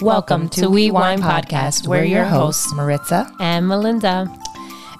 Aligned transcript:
Welcome 0.00 0.48
to 0.50 0.68
We 0.68 0.90
Wine 0.90 1.20
Podcast. 1.20 1.86
We're 1.86 2.04
your 2.04 2.24
hosts, 2.24 2.72
Maritza. 2.74 3.30
and 3.40 3.66
Melinda. 3.68 4.26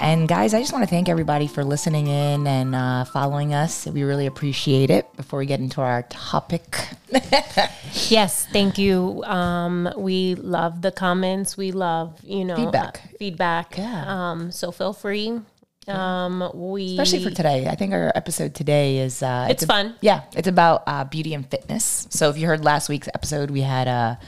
And 0.00 0.26
guys, 0.28 0.54
I 0.54 0.60
just 0.60 0.72
want 0.72 0.82
to 0.84 0.88
thank 0.88 1.08
everybody 1.08 1.46
for 1.46 1.64
listening 1.64 2.06
in 2.06 2.46
and 2.46 2.74
uh, 2.74 3.04
following 3.04 3.52
us. 3.54 3.86
We 3.86 4.02
really 4.04 4.26
appreciate 4.26 4.90
it. 4.90 5.14
Before 5.16 5.38
we 5.40 5.46
get 5.46 5.60
into 5.60 5.80
our 5.80 6.02
topic, 6.04 6.88
Yes, 8.08 8.46
thank 8.52 8.78
you. 8.78 9.22
Um, 9.24 9.92
we 9.96 10.34
love 10.36 10.80
the 10.82 10.90
comments. 10.92 11.56
We 11.56 11.72
love, 11.72 12.18
you 12.22 12.44
know, 12.44 12.56
Feedback. 12.56 13.00
uh, 13.04 13.16
feedback. 13.18 13.78
Yeah. 13.78 14.04
Um, 14.30 14.50
so 14.52 14.70
feel 14.72 14.92
free. 14.92 15.40
Um, 15.86 16.50
we 16.54 16.98
especially 16.98 17.22
for 17.24 17.30
today, 17.34 17.66
I 17.68 17.74
think 17.74 17.92
our 17.92 18.10
episode 18.14 18.54
today 18.54 18.98
is 18.98 19.22
uh, 19.22 19.48
It's 19.50 19.62
a- 19.62 19.66
fun. 19.66 19.96
Yeah, 20.00 20.22
it's 20.34 20.48
about 20.48 20.82
uh, 20.86 21.04
beauty 21.04 21.34
and 21.34 21.46
fitness. 21.48 22.06
So 22.10 22.30
if 22.30 22.38
you 22.38 22.46
heard 22.46 22.64
last 22.64 22.88
week's 22.88 23.08
episode, 23.14 23.50
we 23.50 23.60
had 23.60 23.86
a 23.86 24.18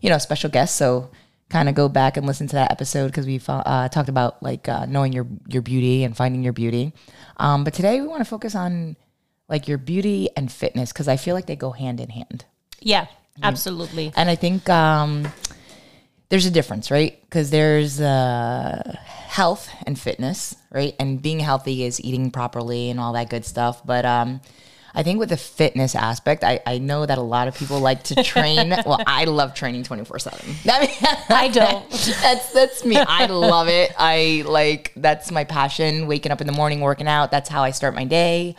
you 0.00 0.10
know 0.10 0.18
special 0.18 0.50
guest. 0.50 0.76
So 0.76 1.10
kind 1.48 1.68
of 1.68 1.74
go 1.74 1.88
back 1.88 2.16
and 2.16 2.26
listen 2.26 2.48
to 2.48 2.56
that 2.56 2.72
episode 2.72 3.06
because 3.06 3.26
we 3.26 3.40
uh, 3.48 3.88
talked 3.88 4.08
about 4.08 4.42
like 4.42 4.68
uh, 4.68 4.86
knowing 4.86 5.12
your 5.12 5.26
your 5.48 5.62
beauty 5.62 6.04
and 6.04 6.16
finding 6.16 6.42
your 6.42 6.52
beauty. 6.52 6.92
Um, 7.36 7.64
but 7.64 7.74
today 7.74 8.00
we 8.00 8.06
want 8.06 8.20
to 8.20 8.24
focus 8.24 8.54
on 8.54 8.96
like 9.48 9.68
your 9.68 9.78
beauty 9.78 10.28
and 10.36 10.50
fitness 10.50 10.92
because 10.92 11.08
I 11.08 11.16
feel 11.16 11.34
like 11.34 11.46
they 11.46 11.56
go 11.56 11.70
hand 11.70 12.00
in 12.00 12.10
hand. 12.10 12.44
yeah, 12.80 13.06
absolutely. 13.42 14.12
And 14.16 14.28
I 14.28 14.34
think 14.34 14.68
um, 14.68 15.28
there's 16.28 16.46
a 16.46 16.50
difference, 16.50 16.90
right? 16.90 17.20
Because 17.22 17.50
there's 17.50 18.00
uh, 18.00 18.96
health 19.04 19.68
and 19.86 19.98
fitness, 19.98 20.56
right? 20.70 20.94
And 20.98 21.22
being 21.22 21.38
healthy 21.38 21.84
is 21.84 22.00
eating 22.00 22.30
properly 22.30 22.90
and 22.90 22.98
all 22.98 23.12
that 23.12 23.30
good 23.30 23.44
stuff. 23.44 23.86
But 23.86 24.04
um, 24.04 24.40
I 24.96 25.02
think 25.02 25.20
with 25.20 25.28
the 25.28 25.36
fitness 25.36 25.94
aspect, 25.94 26.42
I, 26.42 26.60
I 26.66 26.78
know 26.78 27.04
that 27.04 27.18
a 27.18 27.22
lot 27.22 27.48
of 27.48 27.54
people 27.54 27.80
like 27.80 28.02
to 28.04 28.22
train. 28.22 28.70
well, 28.86 28.98
I 29.06 29.24
love 29.24 29.54
training 29.54 29.82
24 29.82 30.18
7. 30.18 30.54
I 31.28 31.50
don't. 31.52 31.90
that's 32.22 32.50
that's 32.54 32.84
me. 32.84 32.96
I 32.96 33.26
love 33.26 33.68
it. 33.68 33.92
I 33.98 34.42
like 34.46 34.92
that's 34.96 35.30
my 35.30 35.44
passion. 35.44 36.06
Waking 36.06 36.32
up 36.32 36.40
in 36.40 36.46
the 36.46 36.52
morning, 36.54 36.80
working 36.80 37.06
out. 37.06 37.30
That's 37.30 37.50
how 37.50 37.62
I 37.62 37.72
start 37.72 37.94
my 37.94 38.04
day. 38.04 38.56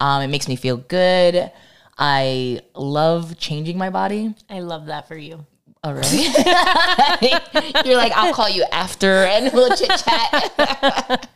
Um, 0.00 0.22
it 0.22 0.28
makes 0.28 0.48
me 0.48 0.56
feel 0.56 0.78
good. 0.78 1.52
I 1.98 2.62
love 2.74 3.36
changing 3.36 3.76
my 3.76 3.90
body. 3.90 4.34
I 4.48 4.60
love 4.60 4.86
that 4.86 5.06
for 5.06 5.16
you. 5.16 5.44
Oh, 5.84 5.92
really? 5.92 6.22
You're 7.84 7.98
like, 7.98 8.12
I'll 8.16 8.32
call 8.32 8.48
you 8.48 8.64
after 8.72 9.06
and 9.06 9.52
we'll 9.52 9.76
chit 9.76 9.90
chat. 9.90 11.28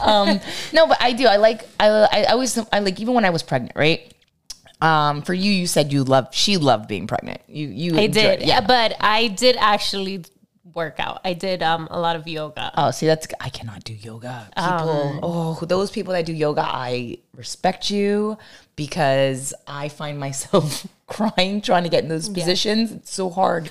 um, 0.00 0.40
no, 0.72 0.86
but 0.86 0.96
I 1.02 1.12
do. 1.12 1.26
I 1.26 1.36
like, 1.36 1.68
I, 1.78 1.88
I 1.88 2.24
always, 2.32 2.58
I 2.72 2.78
like, 2.78 2.98
even 2.98 3.12
when 3.12 3.26
I 3.26 3.30
was 3.30 3.42
pregnant, 3.42 3.76
right? 3.76 4.10
Um, 4.80 5.20
for 5.20 5.34
you, 5.34 5.52
you 5.52 5.66
said 5.66 5.92
you 5.92 6.02
loved, 6.02 6.34
she 6.34 6.56
loved 6.56 6.88
being 6.88 7.06
pregnant. 7.06 7.42
You, 7.46 7.68
you, 7.68 7.98
I 7.98 8.06
did, 8.06 8.42
yeah, 8.42 8.62
but 8.62 8.96
I 9.00 9.28
did 9.28 9.56
actually 9.58 10.24
work 10.76 11.00
out. 11.00 11.20
I 11.24 11.32
did 11.32 11.62
um 11.62 11.88
a 11.90 11.98
lot 11.98 12.14
of 12.16 12.28
yoga. 12.28 12.70
Oh, 12.76 12.90
see, 12.90 13.06
that's 13.06 13.26
I 13.40 13.48
cannot 13.48 13.82
do 13.82 13.94
yoga. 13.94 14.48
People, 14.54 15.20
oh, 15.22 15.64
those 15.64 15.90
people 15.90 16.12
that 16.12 16.26
do 16.26 16.34
yoga, 16.34 16.60
I 16.62 17.18
respect 17.34 17.90
you 17.90 18.36
because 18.76 19.52
I 19.66 19.88
find 19.88 20.18
myself 20.18 20.86
crying 21.06 21.60
trying 21.60 21.82
to 21.84 21.88
get 21.88 22.02
in 22.02 22.08
those 22.08 22.28
positions. 22.28 22.92
It's 22.92 23.12
so 23.12 23.30
hard. 23.30 23.70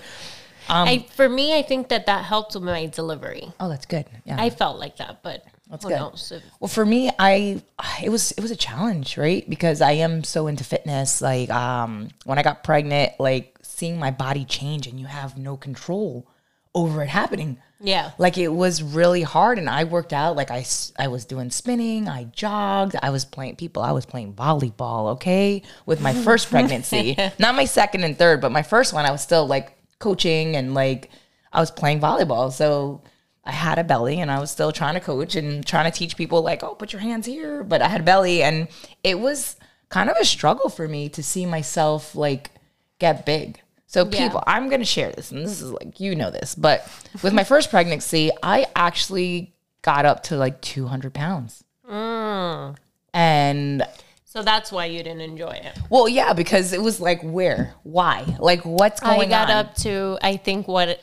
I 0.67 1.06
for 1.16 1.30
me, 1.30 1.58
I 1.58 1.61
think 1.61 1.89
that 1.89 2.08
that 2.08 2.25
helped 2.25 2.56
with 2.56 2.64
my 2.64 2.88
delivery. 2.88 3.53
Oh, 3.59 3.70
that's 3.70 3.86
good. 3.86 4.06
Yeah. 4.26 4.38
I 4.39 4.50
felt 4.50 4.80
like 4.80 4.98
that, 4.98 5.22
but 5.22 5.45
who 5.70 5.78
good. 5.78 5.92
knows? 5.92 6.33
Well, 6.59 6.67
for 6.67 6.86
me, 6.86 7.11
I 7.20 7.61
it 8.03 8.09
was 8.09 8.31
it 8.31 8.42
was 8.42 8.52
a 8.52 8.56
challenge, 8.56 9.17
right? 9.17 9.48
Because 9.50 9.81
I 9.81 9.92
am 9.94 10.23
so 10.23 10.48
into 10.48 10.64
fitness. 10.64 11.22
Like, 11.22 11.50
um, 11.50 12.09
when 12.26 12.39
I 12.39 12.44
got 12.44 12.64
pregnant, 12.64 13.14
like 13.20 13.58
seeing 13.61 14.00
my 14.00 14.11
body 14.11 14.45
change 14.45 14.88
and 14.88 15.00
you 15.00 15.06
have 15.06 15.38
no 15.38 15.58
control 15.58 16.28
over 16.76 17.02
it 17.02 17.09
happening. 17.09 17.58
Yeah. 17.80 18.11
Like 18.17 18.38
it 18.38 18.49
was 18.49 18.83
really 18.83 19.23
hard, 19.23 19.58
and 19.58 19.70
I 19.70 19.86
worked 19.86 20.14
out. 20.14 20.36
Like 20.36 20.52
I 20.52 20.66
I 20.99 21.08
was 21.08 21.26
doing 21.26 21.49
spinning, 21.49 22.08
I 22.08 22.26
jogged, 22.26 22.95
I 23.02 23.10
was 23.10 23.26
playing 23.26 23.55
people. 23.55 23.82
I 23.82 23.92
was 23.92 24.05
playing 24.05 24.33
volleyball. 24.33 25.14
Okay, 25.14 25.64
with 25.86 26.02
my 26.02 26.14
first 26.14 26.49
pregnancy, 26.49 27.17
not 27.39 27.55
my 27.55 27.66
second 27.66 28.04
and 28.04 28.17
third, 28.17 28.42
but 28.42 28.52
my 28.52 28.61
first 28.61 28.94
one, 28.94 29.05
I 29.05 29.11
was 29.11 29.22
still 29.22 29.48
like 29.48 29.77
coaching 29.99 30.55
and 30.55 30.73
like 30.73 31.10
I 31.52 31.60
was 31.60 31.72
playing 31.72 31.99
volleyball. 32.02 32.52
So 32.52 33.02
I 33.44 33.52
had 33.52 33.78
a 33.78 33.83
belly, 33.83 34.20
and 34.20 34.32
I 34.32 34.39
was 34.39 34.52
still 34.52 34.72
trying 34.72 34.95
to 34.95 34.99
coach 34.99 35.36
and 35.36 35.66
trying 35.66 35.92
to 35.92 35.98
teach 35.98 36.17
people 36.17 36.42
like, 36.42 36.64
oh, 36.64 36.76
put 36.76 36.94
your 36.94 37.02
hands 37.02 37.26
here. 37.26 37.64
But 37.64 37.82
I 37.82 37.88
had 37.88 38.02
a 38.02 38.05
belly, 38.05 38.42
and 38.42 38.67
it 39.04 39.20
was 39.20 39.55
kind 39.89 40.10
of 40.10 40.17
a 40.20 40.26
struggle 40.26 40.70
for 40.70 40.88
me 40.88 41.10
to 41.10 41.22
see 41.22 41.45
myself 41.45 42.16
like 42.16 42.52
get 42.99 43.26
big. 43.26 43.61
So 43.95 44.06
people, 44.06 44.44
I'm 44.45 44.67
gonna 44.67 44.83
share 44.83 45.10
this, 45.14 45.32
and 45.32 45.45
this 45.45 45.61
is 45.61 45.72
like 45.72 46.02
you 46.02 46.17
know 46.17 46.30
this, 46.30 46.54
but 46.54 46.86
with 47.23 47.32
my 47.32 47.45
first 47.45 47.70
pregnancy, 47.70 48.30
I 48.44 48.66
actually 48.76 49.56
got 49.83 50.06
up 50.06 50.23
to 50.23 50.36
like 50.36 50.60
200 50.60 51.14
pounds, 51.14 51.64
mm. 51.89 52.76
and 53.14 53.88
So 54.26 54.44
that's 54.44 54.70
why 54.70 54.88
you 54.88 54.98
didn't 54.98 55.22
enjoy 55.22 55.52
it. 55.52 55.80
well, 55.89 56.10
yeah, 56.10 56.34
because 56.34 56.73
it 56.73 56.82
was 56.82 57.00
like 57.00 57.22
where, 57.22 57.73
why, 57.84 58.26
like 58.38 58.66
what's 58.66 59.00
going 59.00 59.20
on. 59.20 59.26
I 59.28 59.30
got 59.30 59.50
on? 59.50 59.55
up 59.66 59.76
to 59.76 60.17
I 60.22 60.36
think 60.36 60.67
what 60.67 61.02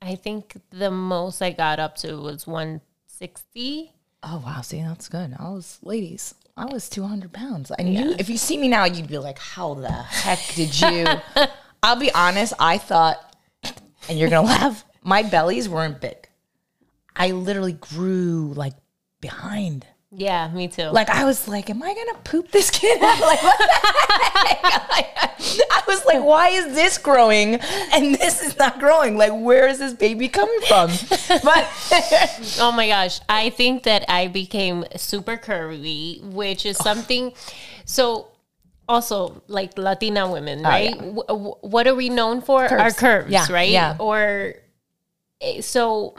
I 0.00 0.14
think 0.14 0.56
the 0.70 0.92
most 0.92 1.42
I 1.42 1.50
got 1.50 1.80
up 1.80 1.96
to 1.96 2.14
was 2.18 2.46
160. 2.46 3.92
Oh 4.22 4.42
wow, 4.46 4.60
see 4.60 4.80
that's 4.80 5.08
good. 5.08 5.34
I 5.36 5.48
was 5.48 5.80
ladies, 5.82 6.36
I 6.56 6.66
was 6.66 6.88
200 6.88 7.32
pounds, 7.32 7.72
and 7.72 7.92
you, 7.92 8.14
if 8.16 8.28
you 8.28 8.38
see 8.38 8.58
me 8.58 8.68
now, 8.68 8.84
you'd 8.84 9.08
be 9.08 9.18
like, 9.18 9.40
how 9.40 9.74
the 9.74 9.90
heck 9.90 10.38
did 10.54 10.80
you? 10.80 11.06
I'll 11.84 11.96
be 11.96 12.10
honest, 12.12 12.54
I 12.58 12.78
thought, 12.78 13.18
and 14.08 14.18
you're 14.18 14.30
gonna 14.30 14.46
laugh, 14.46 14.86
my 15.02 15.22
bellies 15.22 15.68
weren't 15.68 16.00
big. 16.00 16.16
I 17.14 17.32
literally 17.32 17.74
grew 17.74 18.54
like 18.56 18.72
behind. 19.20 19.86
Yeah, 20.10 20.48
me 20.48 20.68
too. 20.68 20.84
Like 20.88 21.10
I 21.10 21.26
was 21.26 21.46
like, 21.46 21.68
am 21.68 21.82
I 21.82 21.92
gonna 21.92 22.18
poop 22.24 22.50
this 22.52 22.70
kid 22.70 23.02
out? 23.02 23.20
Like 23.20 23.42
what 23.42 23.58
the 23.58 23.64
heck? 23.64 25.34
I 25.70 25.82
was 25.86 26.06
like, 26.06 26.22
why 26.22 26.48
is 26.48 26.74
this 26.74 26.96
growing 26.96 27.56
and 27.56 28.14
this 28.14 28.42
is 28.42 28.56
not 28.58 28.78
growing? 28.80 29.18
Like 29.18 29.32
where 29.32 29.68
is 29.68 29.78
this 29.78 29.92
baby 29.92 30.28
coming 30.28 30.60
from? 30.66 30.88
But 31.44 31.68
oh 32.60 32.72
my 32.74 32.88
gosh, 32.88 33.20
I 33.28 33.50
think 33.50 33.82
that 33.82 34.06
I 34.08 34.28
became 34.28 34.86
super 34.96 35.36
curvy, 35.36 36.22
which 36.22 36.64
is 36.64 36.78
something. 36.78 37.34
So 37.84 38.28
also 38.88 39.42
like 39.48 39.76
Latina 39.78 40.30
women, 40.30 40.62
right? 40.62 40.96
W- 40.98 41.22
w- 41.26 41.54
what 41.62 41.86
are 41.86 41.94
we 41.94 42.08
known 42.08 42.40
for? 42.40 42.62
Our 42.64 42.68
Curves. 42.90 42.96
curves, 42.98 43.30
Yeah, 43.32 43.46
right? 43.52 43.70
yeah. 43.70 43.96
Or 43.98 44.54
eh, 45.40 45.60
so 45.60 46.14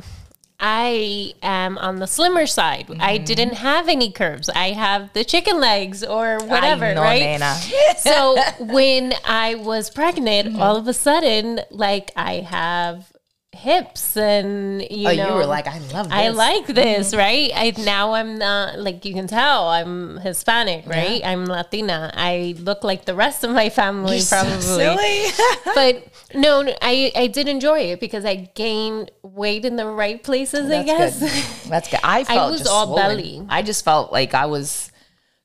I 0.59 1.34
am 1.42 1.78
on 1.78 1.98
the 2.00 2.08
slimmer 2.08 2.46
side. 2.48 2.88
I 3.00 3.16
Mm-hmm. 3.18 3.24
didn't 3.26 3.53
have 3.56 3.90
any 3.90 4.09
curves. 4.12 4.50
I 4.50 4.72
have 4.72 5.12
the 5.14 5.24
chicken 5.26 5.59
legs 5.59 6.03
or 6.03 6.38
whatever, 6.46 6.94
know, 6.94 7.02
right? 7.02 7.40
So 7.98 8.38
when 8.59 9.14
I 9.26 9.56
was 9.56 9.90
pregnant, 9.90 10.59
all 10.59 10.78
of 10.78 10.88
a 10.88 10.94
sudden, 10.94 11.59
like 11.72 12.12
I 12.16 12.36
have 12.36 13.12
hips 13.56 14.16
and 14.18 14.82
you 14.92 15.08
Oh, 15.10 15.16
know 15.16 15.30
you 15.30 15.34
were 15.36 15.46
like, 15.46 15.68
I 15.68 15.80
love 15.80 16.10
this. 16.10 16.14
I 16.18 16.30
like 16.30 16.68
this, 16.68 17.10
mm-hmm. 17.10 17.18
right? 17.18 17.52
I 17.56 17.74
now 17.84 18.14
I'm 18.14 18.38
not 18.38 18.80
like 18.80 19.06
you 19.06 19.14
can 19.14 19.28
tell 19.28 19.70
I'm 19.70 20.18
Hispanic, 20.18 20.86
right? 20.88 21.22
I'm 21.26 21.46
Latina. 21.46 22.12
I 22.14 22.56
look 22.60 22.84
like 22.84 23.06
the 23.06 23.16
rest 23.16 23.44
of 23.44 23.52
my 23.52 23.70
family 23.70 24.20
So 24.20 24.36
probably. 24.38 24.62
silly. 24.62 25.26
But 25.74 26.08
no, 26.34 26.62
no, 26.62 26.74
I 26.82 27.12
I 27.16 27.28
did 27.28 27.48
enjoy 27.48 27.80
it 27.92 28.00
because 28.00 28.26
I 28.26 28.36
gained 28.56 29.12
weight 29.24 29.66
in 29.66 29.76
the 29.78 29.88
right 29.88 30.22
places, 30.22 30.70
I 30.70 30.84
guess. 30.84 31.20
That's 31.20 31.34
good. 31.64 31.70
That's 31.72 31.90
good. 31.90 32.00
I 32.04 32.24
felt 32.24 32.52
was 32.52 32.62
just 32.62 32.72
all 32.72 32.86
swollen. 32.88 33.18
belly. 33.18 33.46
I 33.50 33.62
just 33.62 33.84
felt 33.86 34.12
like 34.12 34.34
I 34.34 34.46
was 34.46 34.92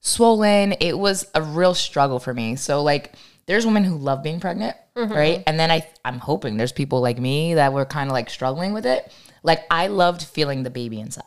swollen. 0.01 0.73
It 0.81 0.99
was 0.99 1.27
a 1.35 1.43
real 1.43 1.75
struggle 1.75 2.19
for 2.19 2.35
me. 2.35 2.57
So 2.57 2.83
like 2.83 3.15
there's 3.51 3.67
women 3.67 3.83
who 3.83 3.97
love 3.97 4.23
being 4.23 4.39
pregnant, 4.39 4.77
Mm-hmm. 4.97 5.13
right? 5.13 5.43
And 5.47 5.59
then 5.59 5.71
I 5.71 5.87
I'm 6.05 6.19
hoping 6.19 6.57
there's 6.57 6.73
people 6.73 7.01
like 7.01 7.19
me 7.19 7.55
that 7.55 7.73
were 7.73 7.85
kind 7.85 8.09
of 8.11 8.13
like 8.13 8.31
struggling 8.31 8.73
with 8.73 8.87
it. 8.87 9.11
Like 9.43 9.65
I 9.71 9.87
loved 9.89 10.23
feeling 10.23 10.63
the 10.63 10.71
baby 10.71 11.01
inside. 11.01 11.25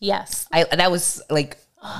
yes. 0.00 0.46
I 0.52 0.64
that 0.64 0.90
was 0.90 1.22
like 1.30 1.56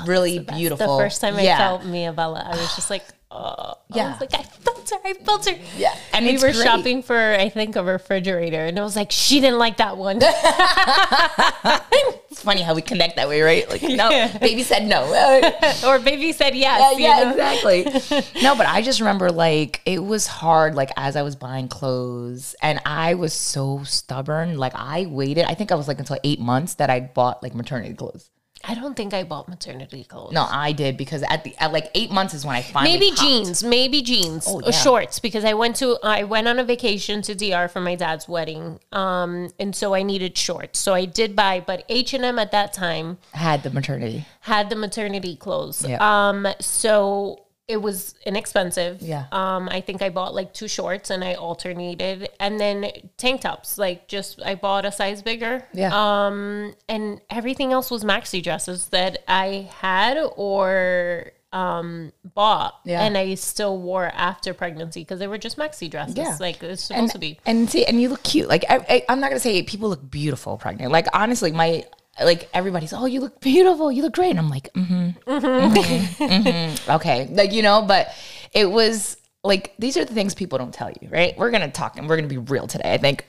really 0.07 0.39
beautiful. 0.41 0.99
The 0.99 1.05
first 1.05 1.21
time 1.21 1.37
I 1.37 1.45
felt 1.47 1.85
Mia 1.87 2.13
Bella, 2.13 2.43
I 2.53 2.57
was 2.57 2.75
just 2.77 2.91
like, 2.91 3.03
oh, 3.31 3.75
Yeah. 3.95 4.07
I 4.07 4.11
was 4.13 4.21
like, 4.21 4.35
I 4.35 4.43
felt 4.43 4.91
her, 4.91 4.97
I 5.05 5.13
felt 5.15 5.49
her. 5.49 5.57
Yeah. 5.79 5.95
And 6.13 6.27
we 6.27 6.35
were 6.35 6.53
great. 6.53 6.57
shopping 6.57 7.03
for, 7.03 7.17
I 7.19 7.49
think, 7.49 7.77
a 7.77 7.83
refrigerator, 7.83 8.65
and 8.67 8.79
I 8.79 8.83
was 8.83 8.95
like, 8.97 9.11
she 9.11 9.41
didn't 9.41 9.59
like 9.59 9.79
that 9.79 9.97
one. 9.97 10.19
It's 12.33 12.41
funny 12.41 12.63
how 12.63 12.75
we 12.75 12.81
connect 12.81 13.17
that 13.17 13.29
way, 13.29 13.43
right? 13.43 13.69
Like 13.69 13.83
no, 13.83 14.09
baby 14.41 14.63
said 14.63 14.87
no. 14.87 15.05
or 15.87 15.99
baby 15.99 16.33
said 16.33 16.57
yes. 16.57 16.99
yeah, 16.99 17.21
yeah, 17.21 17.31
exactly. 17.31 18.43
no, 18.43 18.57
but 18.57 18.65
I 18.65 18.81
just 18.81 19.01
remember 19.01 19.31
like 19.31 19.83
it 19.85 20.03
was 20.03 20.27
hard, 20.27 20.75
like 20.75 20.89
as 20.97 21.15
I 21.15 21.21
was 21.21 21.37
buying 21.37 21.69
clothes, 21.69 22.57
and 22.63 22.81
I 22.87 23.15
was 23.15 23.35
so 23.35 23.85
stubborn. 23.85 24.57
Like 24.57 24.73
I 24.75 25.05
waited. 25.05 25.45
I 25.45 25.53
think 25.53 25.73
I 25.73 25.75
was 25.75 25.89
like 25.89 25.99
until 25.99 26.17
eight 26.25 26.41
months 26.41 26.77
that 26.77 26.89
I 26.89 27.01
bought 27.01 27.43
like 27.43 27.55
maternity 27.55 27.93
clothes. 27.93 28.31
I 28.65 28.75
don't 28.75 28.95
think 28.95 29.13
I 29.13 29.25
bought 29.25 29.49
maternity 29.49 30.05
clothes. 30.05 30.33
No, 30.33 30.47
I 30.49 30.73
did 30.73 30.97
because 30.97 31.23
at 31.25 31.45
the 31.45 31.55
at 31.59 31.73
like 31.73 31.91
eight 31.95 32.11
months 32.11 32.33
is 32.35 32.45
when 32.47 32.55
I 32.57 32.63
finally 32.63 32.93
Maybe 32.95 33.09
popped. 33.11 33.21
jeans, 33.23 33.65
maybe 33.65 34.03
jeans, 34.03 34.47
Oh, 34.49 34.59
uh, 34.61 34.67
yeah. 34.67 34.71
shorts 34.71 35.19
because 35.19 35.45
I 35.45 35.55
went 35.55 35.77
to 35.77 35.99
I 36.03 36.23
went 36.25 36.47
on 36.49 36.59
a 36.59 36.65
vacation 36.65 37.23
to 37.23 37.35
DR 37.35 37.69
for 37.69 37.81
my 37.81 37.95
dad's 37.95 38.29
wedding, 38.29 38.79
um, 38.93 39.51
and 39.59 39.75
so 39.75 39.95
I 39.95 40.03
needed 40.03 40.37
shorts. 40.39 40.79
So 40.79 40.95
I 40.95 41.05
did 41.05 41.35
buy, 41.35 41.61
but 41.67 41.85
H 41.89 42.15
and 42.15 42.25
M 42.25 42.39
at 42.39 42.53
that 42.53 42.73
time 42.73 43.19
had 43.33 43.63
the 43.63 43.71
maternity. 43.71 44.27
had 44.41 44.71
the 44.71 44.77
maternity 44.77 45.37
clothes. 45.37 45.85
Yeah. 45.87 45.99
Um, 46.29 46.47
so 46.61 47.45
it 47.69 47.77
was 47.81 48.15
inexpensive. 48.27 49.01
Yeah. 49.01 49.27
Um, 49.33 49.69
I 49.71 49.81
think 49.81 50.03
I 50.03 50.09
bought 50.11 50.35
like 50.35 50.53
two 50.53 50.69
shorts 50.69 51.11
and 51.11 51.23
I 51.23 51.35
alternated, 51.35 52.29
and 52.41 52.59
then 52.61 52.87
tank 53.17 53.43
tops. 53.43 53.79
Like 53.79 54.09
just 54.09 54.43
I 54.43 54.55
bought 54.57 54.85
a 54.85 54.93
size 54.93 55.23
bigger. 55.23 55.67
Yeah. 55.73 55.91
Um, 55.93 56.75
and 56.89 57.21
everything 57.31 57.73
else 57.73 57.91
was 57.91 58.05
maxi 58.05 58.43
dresses 58.43 58.89
that 58.89 59.19
I 59.29 59.71
had 59.81 60.19
or 60.37 61.33
um 61.55 62.13
bought 62.35 62.73
Yeah. 62.87 63.03
and 63.05 63.17
I 63.19 63.35
still 63.35 63.77
wore 63.79 64.07
after 64.07 64.55
pregnancy 64.55 65.01
because 65.03 65.19
they 65.19 65.27
were 65.27 65.37
just 65.37 65.59
maxi 65.59 65.91
dresses. 65.91 66.17
Yeah. 66.17 66.37
Like 66.41 66.63
it's 66.63 66.85
supposed 66.85 67.13
to 67.13 67.19
be. 67.19 67.39
And 67.47 67.69
see, 67.71 67.85
and 67.85 68.01
you 68.01 68.09
look 68.09 68.23
cute. 68.23 68.49
Like 68.49 68.65
I, 68.71 68.77
I, 68.89 69.05
I'm 69.09 69.21
not 69.21 69.29
gonna 69.29 69.39
say 69.41 69.63
people 69.63 69.89
look 69.91 70.11
beautiful 70.11 70.57
pregnant. 70.57 70.91
Like 70.93 71.07
honestly, 71.13 71.53
my 71.53 71.85
like 72.21 72.49
everybody's, 72.53 72.93
oh, 72.93 73.07
you 73.07 73.21
look 73.21 73.41
beautiful, 73.41 73.91
you 73.91 74.03
look 74.03 74.15
great. 74.15 74.31
And 74.31 74.39
I'm 74.39 74.51
like, 74.51 74.73
mm-hmm, 74.75 75.11
mm-hmm, 75.31 76.25
mm-hmm. 76.25 76.91
okay, 76.93 77.29
like 77.31 77.53
you 77.53 77.63
know. 77.63 77.83
But 77.83 78.15
it 78.53 78.71
was 78.71 79.17
like 79.45 79.75
these 79.79 79.97
are 79.97 80.05
the 80.05 80.15
things 80.15 80.35
people 80.35 80.59
don't 80.59 80.75
tell 80.75 80.91
you, 80.91 81.09
right? 81.09 81.37
We're 81.37 81.51
gonna 81.51 81.71
talk 81.71 81.97
and 81.97 82.09
we're 82.09 82.17
gonna 82.17 82.29
be 82.29 82.39
real 82.39 82.67
today. 82.67 82.93
I 82.93 82.99
think 82.99 83.27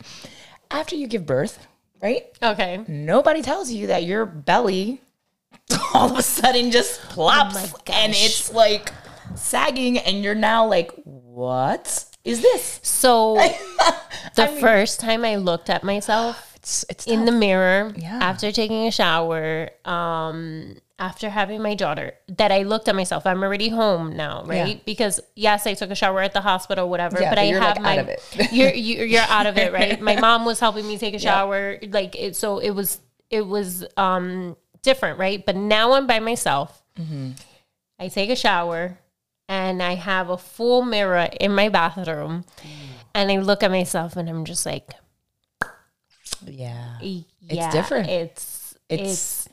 after 0.70 0.96
you 0.96 1.08
give 1.08 1.26
birth, 1.26 1.66
right? 2.02 2.26
Okay. 2.42 2.84
Nobody 2.88 3.42
tells 3.42 3.72
you 3.72 3.88
that 3.88 4.04
your 4.04 4.26
belly 4.26 5.02
all 5.94 6.12
of 6.12 6.18
a 6.18 6.24
sudden 6.24 6.72
just 6.72 7.00
plops 7.02 7.74
Oh 7.74 7.78
and 7.94 8.14
it's 8.16 8.52
like 8.52 8.92
sagging, 9.36 9.98
and 9.98 10.24
you're 10.24 10.36
now 10.36 10.68
like, 10.68 10.92
what 11.04 12.06
is 12.24 12.42
this? 12.42 12.80
So 12.84 13.36
the 14.36 14.48
first 14.48 15.00
time 15.00 15.26
I 15.26 15.36
looked 15.38 15.70
at 15.70 15.84
myself 15.84 16.53
It's 16.64 16.86
it's 16.90 17.06
in 17.08 17.26
the 17.26 17.32
mirror 17.34 17.94
Yeah. 17.98 18.20
after 18.22 18.50
taking 18.52 18.88
a 18.88 18.92
shower 18.92 19.70
um 19.86 20.78
after 20.98 21.30
having 21.30 21.62
my 21.62 21.76
daughter 21.76 22.14
that 22.38 22.52
i 22.54 22.64
looked 22.64 22.88
at 22.88 22.96
myself 22.96 23.26
i'm 23.26 23.44
already 23.44 23.68
home 23.68 24.16
now 24.16 24.44
right 24.46 24.68
Yeah. 24.78 24.82
because 24.86 25.20
yes 25.36 25.68
i 25.68 25.74
took 25.74 25.90
a 25.92 25.96
shower 25.96 26.22
at 26.22 26.34
the 26.34 26.40
hospital 26.40 26.88
whatever 26.88 27.20
Yeah, 27.20 27.32
but, 27.32 27.36
but 27.36 27.40
i 27.40 27.46
have 27.48 27.76
like, 27.78 27.82
my 27.82 27.92
out 27.94 28.00
of 28.00 28.08
it. 28.08 28.22
you're 28.54 28.70
you're 28.74 29.06
you're 29.06 29.28
out 29.38 29.46
of 29.46 29.58
it 29.58 29.74
right 29.74 30.00
my 30.10 30.16
mom 30.18 30.46
was 30.46 30.60
helping 30.62 30.88
me 30.88 30.98
take 30.98 31.14
a 31.16 31.20
shower 31.20 31.80
like 31.90 32.16
it 32.16 32.36
so 32.38 32.60
it 32.60 32.70
was 32.72 33.00
it 33.30 33.46
was 33.46 33.84
um 33.98 34.56
different 34.84 35.20
right 35.20 35.46
but 35.46 35.56
now 35.58 35.94
i'm 35.94 36.08
by 36.08 36.20
myself 36.22 36.82
Mm-hmm. 36.98 37.32
i 38.00 38.08
take 38.08 38.30
a 38.30 38.36
shower 38.38 38.98
and 39.50 39.84
i 39.84 39.96
have 39.96 40.30
a 40.30 40.38
full 40.38 40.84
mirror 40.84 41.28
in 41.42 41.54
my 41.54 41.68
bathroom 41.68 42.46
Mm. 42.62 42.70
and 43.16 43.32
i 43.32 43.38
look 43.40 43.64
at 43.64 43.72
myself 43.72 44.16
and 44.16 44.30
i'm 44.30 44.46
just 44.46 44.66
like 44.66 44.94
yeah. 46.54 46.98
yeah, 47.42 47.72
different. 47.72 48.10
It's 48.10 48.76
It's- 48.90 49.10
it's, 49.10 49.50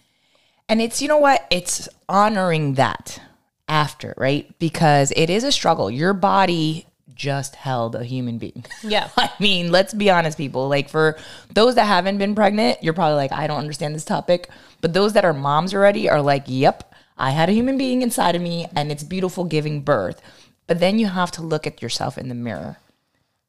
And 0.68 0.80
it's, 0.80 1.00
you 1.02 1.08
know 1.08 1.18
what? 1.18 1.46
It's 1.50 1.88
honoring 2.08 2.74
that 2.74 3.20
after, 3.68 4.14
right? 4.16 4.52
Because 4.58 5.12
it 5.16 5.30
is 5.30 5.42
a 5.44 5.50
struggle. 5.52 5.90
Your 5.90 6.12
body 6.12 6.86
just 7.14 7.54
held 7.56 7.94
a 7.94 8.04
human 8.04 8.38
being. 8.38 8.64
yeah. 8.82 9.08
I 9.16 9.30
mean, 9.40 9.70
let's 9.72 9.92
be 9.92 10.10
honest, 10.10 10.38
people. 10.38 10.68
Like, 10.68 10.88
for 10.88 11.16
those 11.52 11.74
that 11.74 11.86
haven't 11.86 12.18
been 12.18 12.34
pregnant, 12.34 12.82
you're 12.82 12.94
probably 12.94 13.16
like, 13.16 13.32
I 13.32 13.46
don't 13.46 13.58
understand 13.58 13.94
this 13.94 14.04
topic. 14.04 14.48
But 14.80 14.92
those 14.94 15.12
that 15.14 15.24
are 15.24 15.32
moms 15.34 15.74
already 15.74 16.08
are 16.08 16.22
like, 16.22 16.44
yep, 16.46 16.94
I 17.18 17.30
had 17.30 17.48
a 17.48 17.52
human 17.52 17.76
being 17.76 18.02
inside 18.02 18.34
of 18.36 18.42
me 18.42 18.66
and 18.74 18.90
it's 18.90 19.02
beautiful 19.04 19.44
giving 19.44 19.82
birth. 19.82 20.22
But 20.66 20.80
then 20.80 20.98
you 20.98 21.06
have 21.08 21.30
to 21.32 21.42
look 21.42 21.66
at 21.66 21.82
yourself 21.82 22.16
in 22.16 22.28
the 22.28 22.34
mirror. 22.34 22.78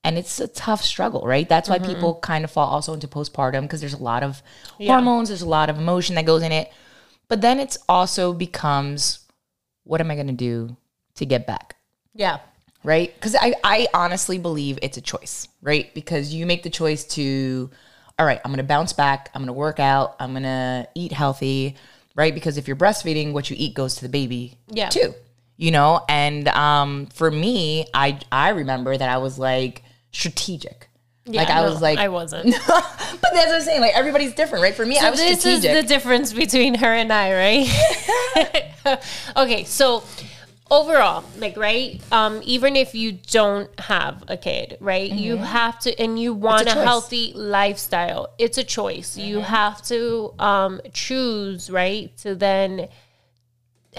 And 0.03 0.17
it's 0.17 0.39
a 0.39 0.47
tough 0.47 0.81
struggle, 0.83 1.21
right? 1.25 1.47
That's 1.47 1.69
why 1.69 1.77
people 1.79 2.15
kind 2.21 2.43
of 2.43 2.49
fall 2.49 2.67
also 2.67 2.93
into 2.93 3.07
postpartum 3.07 3.61
because 3.63 3.81
there's 3.81 3.93
a 3.93 4.01
lot 4.01 4.23
of 4.23 4.41
hormones, 4.77 5.29
there's 5.29 5.43
a 5.43 5.47
lot 5.49 5.69
of 5.69 5.77
emotion 5.77 6.15
that 6.15 6.25
goes 6.25 6.41
in 6.41 6.51
it. 6.51 6.71
But 7.27 7.41
then 7.41 7.59
it's 7.59 7.77
also 7.87 8.33
becomes, 8.33 9.19
what 9.83 10.01
am 10.01 10.09
I 10.09 10.15
going 10.15 10.27
to 10.27 10.33
do 10.33 10.75
to 11.15 11.25
get 11.25 11.45
back? 11.45 11.75
Yeah. 12.15 12.39
right? 12.83 13.13
Because 13.13 13.35
I, 13.35 13.53
I 13.63 13.87
honestly 13.93 14.37
believe 14.39 14.79
it's 14.81 14.97
a 14.97 15.01
choice, 15.01 15.47
right? 15.61 15.93
Because 15.93 16.33
you 16.33 16.45
make 16.47 16.63
the 16.63 16.69
choice 16.71 17.03
to, 17.15 17.69
all 18.17 18.25
right, 18.25 18.41
I'm 18.43 18.51
gonna 18.51 18.63
bounce 18.63 18.91
back, 18.93 19.29
I'm 19.33 19.41
gonna 19.43 19.53
work 19.53 19.79
out, 19.79 20.15
I'm 20.19 20.33
gonna 20.33 20.87
eat 20.95 21.11
healthy, 21.11 21.75
right? 22.15 22.33
Because 22.33 22.57
if 22.57 22.67
you're 22.67 22.75
breastfeeding, 22.75 23.33
what 23.33 23.49
you 23.51 23.55
eat 23.57 23.75
goes 23.75 23.95
to 23.95 24.01
the 24.01 24.09
baby 24.09 24.57
Yeah. 24.67 24.89
too, 24.89 25.13
you 25.57 25.69
know? 25.71 26.03
And 26.09 26.47
um, 26.49 27.05
for 27.13 27.29
me, 27.31 27.85
I 27.93 28.19
I 28.31 28.49
remember 28.49 28.97
that 28.97 29.09
I 29.09 29.17
was 29.19 29.37
like 29.39 29.83
strategic. 30.11 30.89
like 31.25 31.49
I 31.49 31.61
no, 31.61 31.69
was 31.69 31.81
like, 31.81 31.99
I 31.99 32.09
wasn't. 32.09 32.55
but 32.67 32.67
that's 32.67 33.47
what 33.47 33.55
I'm 33.55 33.61
saying. 33.61 33.81
Like 33.81 33.95
everybody's 33.95 34.33
different, 34.33 34.63
right? 34.63 34.75
For 34.75 34.85
me, 34.85 34.97
I 34.97 35.09
was 35.09 35.19
this 35.19 35.39
strategic. 35.39 35.71
is 35.71 35.81
the 35.81 35.87
difference 35.87 36.33
between 36.33 36.75
her 36.75 36.93
and 36.93 37.11
I, 37.11 37.33
right? 38.85 39.03
okay, 39.37 39.63
so 39.63 40.03
overall, 40.71 41.23
like 41.37 41.57
right, 41.57 42.01
um, 42.11 42.41
even 42.43 42.75
if 42.75 42.95
you 42.95 43.11
don't 43.11 43.69
have 43.79 44.23
a 44.27 44.37
kid, 44.37 44.77
right, 44.79 45.11
you 45.11 45.35
have 45.37 45.77
to, 45.79 45.99
and 46.01 46.17
you 46.17 46.33
want 46.33 46.63
a, 46.63 46.65
choice. 46.73 46.83
healthy 46.83 47.33
lifestyle. 47.35 48.33
It's 48.39 48.57
a 48.57 48.63
choice. 48.63 49.17
You 49.17 49.41
have 49.41 49.81
to 49.83 50.33
um, 50.39 50.81
choose, 50.93 51.69
right, 51.69 52.15
to 52.19 52.33
then. 52.33 52.79
you 52.79 52.87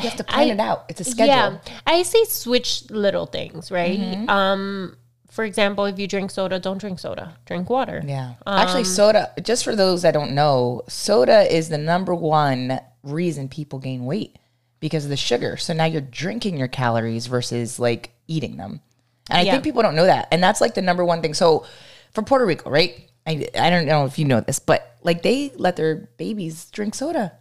have 0.09 0.17
to 0.17 0.25
plan 0.25 0.49
I- 0.49 0.53
it 0.53 0.61
out. 0.61 0.87
It's 0.88 1.00
a 1.00 1.05
schedule. 1.05 1.61
Yeah, 1.64 1.79
I 1.87 2.03
say 2.03 2.25
switch 2.25 2.91
little 2.91 3.26
things, 3.26 3.70
right? 3.70 4.00
Mm-hmm. 4.00 4.29
Um, 4.29 4.97
for 5.32 5.44
example, 5.44 5.87
if 5.87 5.99
you 5.99 6.06
drink 6.06 6.31
soda, 6.31 6.58
don't 6.61 6.76
drink 6.76 6.99
soda. 6.99 7.37
Drink 7.46 7.70
water. 7.70 8.02
Yeah. 8.06 8.34
Um, 8.46 8.58
Actually, 8.58 8.84
soda, 8.84 9.32
just 9.43 9.64
for 9.64 9.75
those 9.75 10.02
that 10.02 10.12
don't 10.12 10.32
know, 10.32 10.82
soda 10.88 11.50
is 11.50 11.70
the 11.70 11.79
number 11.79 12.14
one 12.14 12.79
reason 13.02 13.49
people 13.49 13.79
gain 13.79 14.05
weight 14.05 14.37
because 14.79 15.05
of 15.05 15.11
the 15.11 15.17
sugar. 15.17 15.56
So 15.56 15.73
now 15.73 15.87
you're 15.87 16.02
drinking 16.02 16.58
your 16.58 16.69
calories 16.69 17.26
versus 17.29 17.79
like 17.79 18.11
eating 18.29 18.58
them. 18.58 18.82
And 19.31 19.38
I 19.38 19.43
Yeah. 19.43 19.52
think 19.52 19.64
people 19.64 19.81
don't 19.81 19.96
know 19.96 20.05
that. 20.05 20.29
And 20.31 20.43
that's 20.43 20.61
like 20.61 20.75
the 20.75 20.82
number 20.82 21.02
one 21.05 21.23
thing. 21.23 21.32
So 21.32 21.64
for 22.12 22.23
Puerto 22.23 22.44
Rico, 22.44 22.69
right? 22.69 23.08
I, 23.26 23.49
I 23.58 23.70
don't 23.70 23.87
know 23.87 24.05
if 24.05 24.19
you 24.19 24.26
know 24.26 24.40
this, 24.43 24.58
but 24.58 24.96
like 25.02 25.23
they 25.23 25.50
let 25.56 25.76
their 25.76 26.11
babies 26.19 26.67
drink 26.67 26.94
soda. 26.94 27.32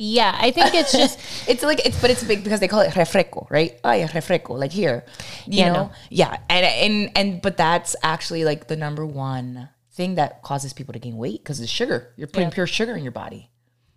Yeah, 0.00 0.32
I 0.38 0.52
think 0.52 0.74
it's 0.74 0.92
just 0.92 1.18
It's 1.48 1.62
like 1.64 1.84
it's 1.84 2.00
but 2.00 2.10
it's 2.10 2.22
big 2.22 2.44
because 2.44 2.60
they 2.60 2.68
call 2.68 2.80
it 2.80 2.92
refresco, 2.92 3.50
right? 3.50 3.78
Oh 3.82 3.90
yeah, 3.92 4.06
refresco, 4.06 4.56
like 4.58 4.70
here. 4.72 5.04
You 5.46 5.58
Yeah, 5.58 5.72
know? 5.72 5.82
no. 5.86 5.90
Yeah. 6.08 6.38
And 6.48 6.64
and 6.64 7.10
and 7.16 7.42
but 7.42 7.56
that's 7.56 7.96
actually 8.02 8.44
like 8.44 8.68
the 8.68 8.76
number 8.76 9.04
one 9.04 9.68
thing 9.92 10.14
that 10.14 10.42
causes 10.42 10.72
people 10.72 10.92
to 10.92 11.00
gain 11.00 11.16
weight 11.16 11.42
because 11.42 11.58
it's 11.60 11.70
sugar. 11.70 12.12
You're 12.16 12.28
putting 12.28 12.48
Yeah. 12.48 12.54
pure 12.54 12.66
sugar 12.68 12.96
in 12.96 13.02
your 13.02 13.10
body. 13.12 13.50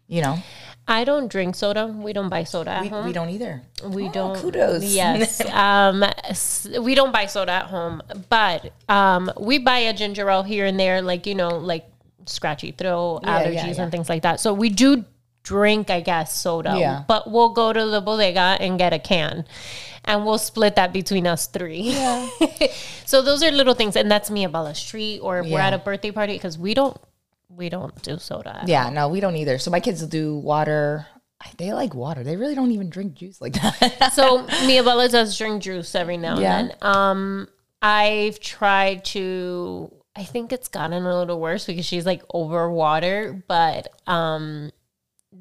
You 0.07 0.21
know? 0.23 0.39
I 0.87 1.03
don't 1.05 1.29
drink 1.31 1.55
soda. 1.55 1.85
We 1.87 2.11
don't 2.11 2.27
buy 2.29 2.43
soda 2.43 2.71
at 2.71 2.81
We, 2.81 2.87
home. 2.89 3.05
we 3.05 3.13
don't 3.13 3.29
either. 3.29 3.61
We 3.85 4.07
Oh, 4.09 4.11
don't. 4.11 4.37
Kudos. 4.39 4.83
Yes. 4.83 5.39
um, 5.53 6.03
we 6.83 6.95
don't 6.95 7.13
buy 7.13 7.27
soda 7.27 7.51
at 7.51 7.65
home, 7.67 8.01
but 8.27 8.73
um, 8.89 9.31
we 9.39 9.59
buy 9.59 9.77
a 9.87 9.93
ginger 9.93 10.29
ale 10.29 10.41
here 10.43 10.65
and 10.65 10.77
there, 10.79 11.01
like 11.03 11.27
you 11.27 11.35
know, 11.35 11.49
like 11.59 11.85
scratchy 12.25 12.71
throat, 12.71 13.21
Yeah, 13.23 13.43
allergies, 13.43 13.77
yeah, 13.77 13.83
and 13.83 13.91
things 13.91 14.09
like 14.09 14.23
that. 14.23 14.39
So 14.41 14.53
we 14.53 14.69
do 14.69 15.05
drink, 15.43 15.89
I 15.89 16.01
guess, 16.01 16.35
soda. 16.35 16.75
Yeah. 16.77 17.03
But 17.07 17.29
we'll 17.31 17.49
go 17.53 17.73
to 17.73 17.85
the 17.87 18.01
bodega 18.01 18.57
and 18.59 18.77
get 18.77 18.93
a 18.93 18.99
can. 18.99 19.45
And 20.03 20.25
we'll 20.25 20.39
split 20.39 20.75
that 20.77 20.93
between 20.93 21.27
us 21.27 21.45
three. 21.47 21.81
Yeah. 21.91 22.27
so 23.05 23.21
those 23.21 23.43
are 23.43 23.51
little 23.51 23.75
things, 23.75 23.95
and 23.95 24.09
that's 24.09 24.31
me 24.31 24.43
about 24.45 24.65
a 24.67 24.73
street 24.75 25.19
or 25.19 25.43
we're 25.43 25.59
at 25.59 25.73
a 25.73 25.77
birthday 25.77 26.11
party 26.11 26.33
because 26.33 26.57
we 26.57 26.73
don't 26.73 26.97
we 27.49 27.69
don't 27.69 28.01
do 28.01 28.17
soda. 28.17 28.63
yeah, 28.65 28.89
no, 28.89 29.09
we 29.09 29.19
don't 29.19 29.35
either. 29.35 29.57
So 29.59 29.69
my 29.69 29.79
kids 29.79 30.01
will 30.01 30.07
do 30.09 30.37
water. 30.37 31.05
They 31.57 31.73
like 31.73 31.93
water. 31.93 32.23
They 32.23 32.35
really 32.37 32.55
don't 32.55 32.71
even 32.71 32.89
drink 32.89 33.13
juice 33.15 33.41
like 33.41 33.53
that. 33.53 34.11
So 34.13 34.45
Mia 34.65 34.83
Bella 34.83 35.09
does 35.09 35.37
drink 35.37 35.61
juice 35.63 35.93
every 35.95 36.17
now 36.17 36.39
Yeah. 36.39 36.59
and 36.59 36.69
then. 36.69 36.77
Um, 36.81 37.47
I've 37.81 38.39
tried 38.39 39.05
to. 39.05 39.91
I 40.15 40.23
think 40.23 40.51
it's 40.51 40.67
gotten 40.67 41.05
a 41.05 41.17
little 41.19 41.39
worse 41.39 41.65
because 41.65 41.85
she's 41.85 42.05
like 42.05 42.23
over 42.33 42.69
water, 42.71 43.43
but 43.47 43.87
um, 44.07 44.71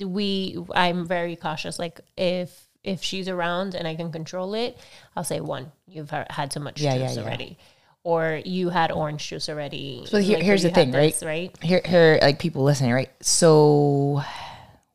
we. 0.03 0.57
I'm 0.75 1.07
very 1.07 1.37
cautious. 1.37 1.79
Like 1.79 2.01
if 2.17 2.69
if 2.83 3.03
she's 3.03 3.29
around 3.29 3.75
and 3.75 3.87
I 3.87 3.95
can 3.95 4.11
control 4.13 4.55
it, 4.55 4.79
I'll 5.17 5.25
say 5.25 5.41
one. 5.41 5.71
You've 5.87 6.11
had 6.11 6.51
too 6.51 6.61
much 6.61 6.81
Yeah, 6.81 6.97
juice 6.99 7.17
yeah. 7.17 7.23
already, 7.23 7.59
or 8.05 8.41
you 8.45 8.71
had 8.71 8.91
orange 8.91 9.29
juice 9.29 9.49
already. 9.49 10.05
So 10.07 10.19
here- 10.19 10.37
like, 10.37 10.45
here's 10.45 10.63
the 10.63 10.71
thing, 10.71 10.91
right? 10.93 11.13
this, 11.13 11.23
Right. 11.23 11.55
here 11.63 11.83
here 11.85 12.19
like 12.23 12.39
people 12.39 12.63
listening 12.65 12.93
right 12.93 13.11
so 13.21 14.23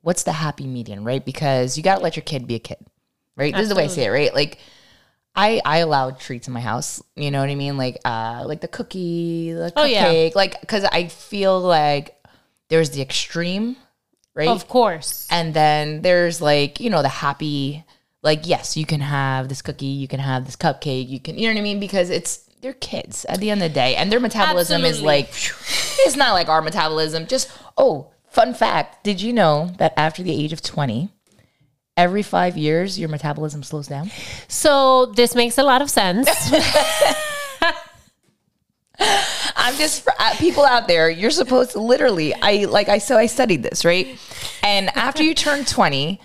what's 0.01 0.23
the 0.23 0.31
happy 0.31 0.65
median 0.67 1.03
right 1.03 1.23
because 1.25 1.77
you 1.77 1.83
got 1.83 1.97
to 1.97 2.01
let 2.03 2.15
your 2.15 2.23
kid 2.23 2.45
be 2.47 2.55
a 2.55 2.59
kid 2.59 2.77
right 3.35 3.53
this 3.53 3.63
is 3.63 3.69
the 3.69 3.75
way 3.75 3.83
i 3.85 3.87
say 3.87 4.05
it 4.05 4.09
right 4.09 4.33
like 4.35 4.59
i 5.35 5.59
i 5.65 5.77
allow 5.79 6.11
treats 6.11 6.47
in 6.47 6.53
my 6.53 6.59
house 6.61 7.01
you 7.15 7.31
know 7.31 7.39
what 7.39 7.49
i 7.49 7.55
mean 7.55 7.75
like 7.77 7.97
uh 8.05 8.43
like 8.45 8.61
the 8.61 8.67
cookie 8.67 9.51
the 9.51 9.73
Oh, 9.75 9.85
yeah. 9.85 10.29
like 10.35 10.59
because 10.61 10.83
i 10.85 11.07
feel 11.07 11.59
like 11.59 12.15
there's 12.69 12.91
the 12.91 13.01
extreme 13.01 13.75
right? 14.35 14.49
Of 14.49 14.67
course. 14.67 15.27
And 15.31 15.53
then 15.53 16.01
there's 16.01 16.41
like, 16.41 16.79
you 16.79 16.89
know, 16.89 17.01
the 17.01 17.09
happy, 17.09 17.83
like, 18.21 18.41
yes, 18.47 18.77
you 18.77 18.85
can 18.85 18.99
have 18.99 19.49
this 19.49 19.61
cookie, 19.61 19.85
you 19.85 20.07
can 20.07 20.19
have 20.19 20.45
this 20.45 20.55
cupcake, 20.55 21.09
you 21.09 21.19
can, 21.19 21.37
you 21.37 21.47
know 21.47 21.53
what 21.53 21.59
I 21.59 21.63
mean? 21.63 21.79
Because 21.79 22.09
it's, 22.09 22.47
they're 22.61 22.73
kids 22.73 23.25
at 23.25 23.39
the 23.39 23.49
end 23.49 23.61
of 23.61 23.69
the 23.69 23.73
day, 23.73 23.95
and 23.95 24.11
their 24.11 24.19
metabolism 24.19 24.83
is 24.83 25.01
like, 25.01 25.29
it's 25.29 26.15
not 26.15 26.33
like 26.33 26.49
our 26.49 26.61
metabolism. 26.61 27.27
Just, 27.27 27.51
oh, 27.77 28.11
fun 28.29 28.53
fact 28.53 29.03
did 29.03 29.21
you 29.21 29.31
know 29.31 29.71
that 29.77 29.93
after 29.97 30.23
the 30.23 30.43
age 30.43 30.51
of 30.51 30.61
20, 30.61 31.09
every 31.95 32.23
five 32.23 32.57
years, 32.57 32.99
your 32.99 33.09
metabolism 33.09 33.63
slows 33.63 33.87
down? 33.87 34.09
So 34.47 35.07
this 35.07 35.35
makes 35.35 35.57
a 35.57 35.63
lot 35.63 35.81
of 35.81 35.89
sense. 35.89 36.29
I'm 39.65 39.75
just 39.77 40.03
for 40.03 40.13
uh, 40.19 40.35
people 40.35 40.63
out 40.63 40.87
there. 40.87 41.09
You're 41.09 41.31
supposed 41.31 41.71
to 41.71 41.79
literally. 41.79 42.35
I 42.35 42.65
like 42.65 42.87
I 42.87 42.99
so 42.99 43.17
I 43.17 43.25
studied 43.25 43.63
this 43.63 43.83
right, 43.83 44.15
and 44.61 44.95
after 44.95 45.23
you 45.23 45.33
turn 45.33 45.65
20, 45.65 46.21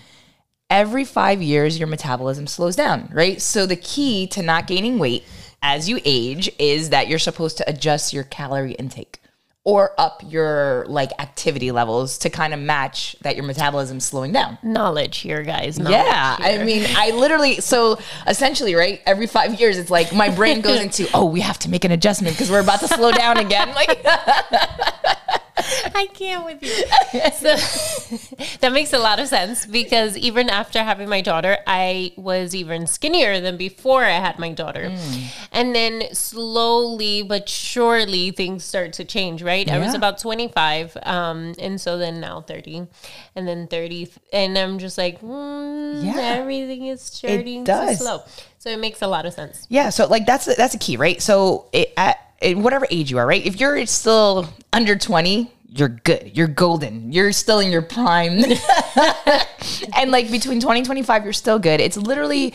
every 0.68 1.06
five 1.06 1.40
years 1.40 1.78
your 1.78 1.88
metabolism 1.88 2.47
slows 2.47 2.76
down. 2.76 3.09
Right. 3.11 3.40
So 3.40 3.64
the 3.64 3.76
key 3.76 4.26
to 4.28 4.42
not 4.42 4.66
gaining 4.66 4.99
weight 4.99 5.25
as 5.62 5.88
you 5.88 6.00
age 6.04 6.50
is 6.59 6.90
that 6.90 7.09
you're 7.09 7.18
supposed 7.18 7.56
to 7.56 7.68
adjust 7.68 8.12
your 8.12 8.25
calorie 8.25 8.73
intake 8.73 9.20
or 9.64 9.93
up 9.99 10.23
your 10.26 10.87
like 10.88 11.11
activity 11.19 11.71
levels 11.71 12.17
to 12.19 12.31
kind 12.31 12.55
of 12.55 12.61
match 12.61 13.14
that 13.21 13.37
your 13.37 13.45
metabolism's 13.45 14.05
slowing 14.05 14.33
down. 14.33 14.57
knowledge 14.62 15.19
here, 15.19 15.43
guys. 15.43 15.79
Knowledge 15.79 15.93
Yeah, 15.93 16.37
here. 16.37 16.61
I 16.61 16.64
mean, 16.64 16.87
I 16.97 17.11
literally 17.11 17.61
so 17.61 17.99
essentially, 18.26 18.75
right? 18.75 19.00
Every 19.05 19.26
five 19.26 19.61
years, 19.61 19.76
it's 19.76 19.90
like 19.90 20.14
my 20.14 20.31
brain 20.35 20.62
goes 20.62 20.81
into, 20.81 21.09
oh, 21.14 21.26
we 21.26 21.40
have 21.40 21.59
to 21.61 21.69
make 21.69 21.85
an 21.85 21.93
adjustment 21.93 22.35
because 22.37 22.50
we're 22.50 22.61
about 22.61 22.81
to 22.81 22.88
slow 22.88 23.12
down 23.12 23.37
again. 23.37 23.75
Like, 23.75 24.02
I 25.95 26.09
can't 26.12 26.45
with 26.45 26.62
you. 26.62 26.85
So 27.40 27.57
that 28.61 28.73
makes 28.73 28.93
a 28.93 28.99
lot 28.99 29.19
of 29.21 29.29
sense 29.29 29.67
because 29.67 30.17
even 30.17 30.49
after 30.50 30.83
having 30.83 31.09
my 31.09 31.21
daughter, 31.21 31.59
I 31.67 32.12
was 32.17 32.55
even 32.55 32.87
skinnier 32.87 33.40
than 33.40 33.57
before 33.57 34.05
I 34.05 34.11
had 34.19 34.38
my 34.38 34.52
daughter. 34.52 34.90
Mm. 34.90 35.25
And 35.52 35.75
then 35.75 36.14
slowly 36.14 37.23
but 37.23 37.49
surely 37.49 38.31
things 38.31 38.64
start 38.64 38.93
to 38.95 39.05
change, 39.05 39.43
right? 39.43 39.69
I 39.71 39.79
was 39.79 39.95
about 39.95 40.19
25. 40.19 40.97
Um, 41.02 41.55
and 41.59 41.81
so 41.81 41.99
then 41.99 42.21
now 42.21 42.40
30 42.43 42.87
and 43.35 43.49
then 43.49 43.67
30. 43.67 44.11
And 44.33 44.57
I'm 44.57 44.79
just 44.79 44.99
like, 44.99 45.21
mm, 45.21 46.05
Yeah. 46.05 46.19
everything 46.21 46.87
is 46.87 47.00
starting 47.02 47.64
to 47.64 47.97
slow. 47.97 48.23
So 48.59 48.71
it 48.71 48.79
makes 48.79 49.00
a 49.02 49.07
lot 49.07 49.25
of 49.26 49.33
sense. 49.33 49.67
yeah, 49.71 49.88
so 49.90 50.07
like 50.07 50.26
that's 50.26 50.45
that's 50.57 50.75
a 50.75 50.79
key, 50.79 50.97
right? 50.97 51.21
So 51.23 51.67
it, 51.73 51.93
at 51.97 52.19
whatever 52.42 52.87
age 52.90 53.11
you 53.11 53.18
are, 53.18 53.26
right? 53.26 53.44
If 53.44 53.61
you're 53.61 53.85
still 53.87 54.49
under 54.73 54.97
twenty, 54.97 55.52
you're 55.68 55.88
good. 55.88 56.32
You're 56.35 56.49
golden. 56.49 57.12
You're 57.12 57.32
still 57.32 57.61
in 57.61 57.70
your 57.70 57.82
prime. 57.82 58.42
and 59.97 60.11
like 60.11 60.30
between 60.30 60.61
20 60.61 60.80
and 60.80 60.87
25, 60.87 61.25
you're 61.25 61.32
still 61.32 61.59
good. 61.59 61.80
It's 61.80 61.97
literally 61.97 62.54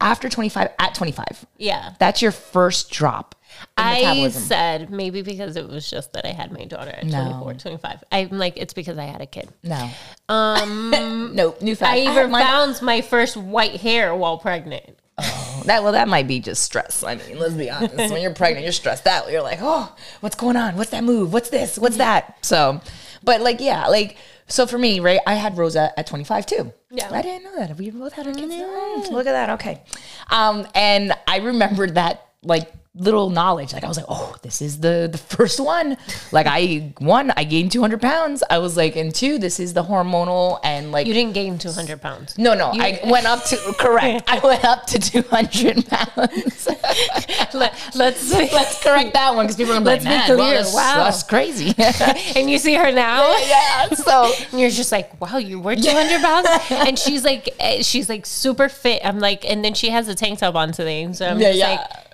after 0.00 0.28
25 0.28 0.70
at 0.78 0.94
25. 0.94 1.46
Yeah. 1.58 1.94
That's 1.98 2.20
your 2.22 2.32
first 2.32 2.90
drop 2.90 3.34
I 3.76 3.94
metabolism. 4.00 4.42
said 4.42 4.90
maybe 4.90 5.22
because 5.22 5.56
it 5.56 5.68
was 5.68 5.88
just 5.88 6.12
that 6.14 6.26
I 6.26 6.32
had 6.32 6.52
my 6.52 6.64
daughter 6.64 6.90
at 6.90 7.04
No. 7.06 7.22
24, 7.44 7.54
25. 7.54 8.04
I'm 8.12 8.30
like, 8.30 8.56
it's 8.56 8.74
because 8.74 8.98
I 8.98 9.04
had 9.04 9.20
a 9.20 9.26
kid. 9.26 9.48
No. 9.62 9.88
Um, 10.28 10.90
No, 11.34 11.54
new 11.60 11.76
fact. 11.76 11.92
I 11.92 11.98
even 12.00 12.30
mine- 12.30 12.44
found 12.44 12.82
my 12.82 13.00
first 13.00 13.36
white 13.36 13.80
hair 13.80 14.14
while 14.14 14.38
pregnant. 14.38 14.95
That 15.18 15.82
well, 15.82 15.92
that 15.92 16.06
might 16.08 16.28
be 16.28 16.38
just 16.40 16.62
stress. 16.62 17.02
I 17.02 17.16
mean, 17.16 17.38
let's 17.38 17.54
be 17.54 17.70
honest. 17.70 17.96
when 17.96 18.22
you're 18.22 18.34
pregnant, 18.34 18.64
you're 18.64 18.72
stressed 18.72 19.06
out. 19.06 19.30
You're 19.32 19.42
like, 19.42 19.58
oh, 19.60 19.94
what's 20.20 20.36
going 20.36 20.56
on? 20.56 20.76
What's 20.76 20.90
that 20.90 21.02
move? 21.02 21.32
What's 21.32 21.50
this? 21.50 21.78
What's 21.78 21.96
that? 21.96 22.38
So, 22.42 22.80
but 23.24 23.40
like, 23.40 23.60
yeah, 23.60 23.88
like, 23.88 24.16
so 24.46 24.66
for 24.66 24.78
me, 24.78 25.00
right? 25.00 25.18
I 25.26 25.34
had 25.34 25.58
Rosa 25.58 25.92
at 25.98 26.06
25 26.06 26.46
too. 26.46 26.72
Yeah. 26.90 27.08
I 27.10 27.20
didn't 27.22 27.44
know 27.44 27.56
that. 27.58 27.76
We 27.76 27.90
both 27.90 28.12
had 28.12 28.28
our 28.28 28.34
kids. 28.34 28.52
Mm, 28.52 29.10
Look 29.10 29.26
at 29.26 29.32
that. 29.32 29.50
Okay. 29.50 29.82
Um, 30.30 30.68
and 30.74 31.12
I 31.26 31.38
remembered 31.38 31.94
that 31.96 32.28
like 32.42 32.72
little 32.98 33.28
knowledge. 33.30 33.72
Like 33.72 33.84
I 33.84 33.88
was 33.88 33.96
like, 33.98 34.06
oh, 34.08 34.34
this 34.42 34.62
is 34.62 34.80
the 34.80 35.08
the 35.10 35.18
first 35.18 35.60
one. 35.60 35.96
Like 36.32 36.46
I 36.48 36.92
one, 36.98 37.30
I 37.36 37.44
gained 37.44 37.72
200 37.72 38.00
pounds. 38.00 38.42
I 38.48 38.58
was 38.58 38.76
like, 38.76 38.96
and 38.96 39.14
two, 39.14 39.38
this 39.38 39.60
is 39.60 39.74
the 39.74 39.84
hormonal 39.84 40.58
and 40.64 40.92
like 40.92 41.06
You 41.06 41.12
didn't 41.14 41.34
gain 41.34 41.58
200 41.58 42.00
pounds. 42.00 42.38
no, 42.38 42.54
no, 42.54 42.70
I 42.72 43.00
went 43.04 43.26
up 43.26 43.44
to 43.44 43.56
correct. 43.78 44.24
I 44.28 44.38
went 44.40 44.64
up 44.64 44.86
to 44.88 44.98
200 44.98 45.86
pounds. 45.86 46.68
Let, 47.54 47.74
let's 47.94 48.32
Let's 48.32 48.82
correct 48.82 49.12
that 49.14 49.34
one 49.34 49.46
because 49.46 49.56
people 49.56 49.74
are 49.74 49.80
like, 49.80 50.00
be 50.00 50.04
man, 50.08 50.24
clear. 50.26 50.36
well, 50.38 50.54
that's, 50.54 50.74
Wow. 50.74 51.04
that's 51.04 51.22
crazy. 51.22 51.74
and 52.38 52.50
you 52.50 52.58
see 52.58 52.74
her 52.74 52.92
now. 52.92 53.36
yeah, 53.46 53.88
so 53.90 54.32
And 54.52 54.60
you're 54.60 54.70
just 54.70 54.92
like, 54.92 55.18
wow, 55.20 55.36
you 55.38 55.60
were 55.60 55.74
200 55.76 56.20
pounds, 56.22 56.48
and 56.70 56.98
she's 56.98 57.24
like, 57.24 57.48
eh, 57.60 57.82
she's 57.82 58.08
like 58.08 58.26
super 58.26 58.68
fit. 58.68 59.02
I'm 59.04 59.18
like, 59.20 59.44
and 59.44 59.64
then 59.64 59.74
she 59.74 59.90
has 59.90 60.08
a 60.08 60.14
tank 60.14 60.38
top 60.40 60.54
on 60.54 60.72
today, 60.72 61.12
so 61.12 61.26
I'm 61.28 61.38
Yeah, 61.40 61.48
just 61.48 61.58
yeah. 61.58 61.70
like, 61.72 62.05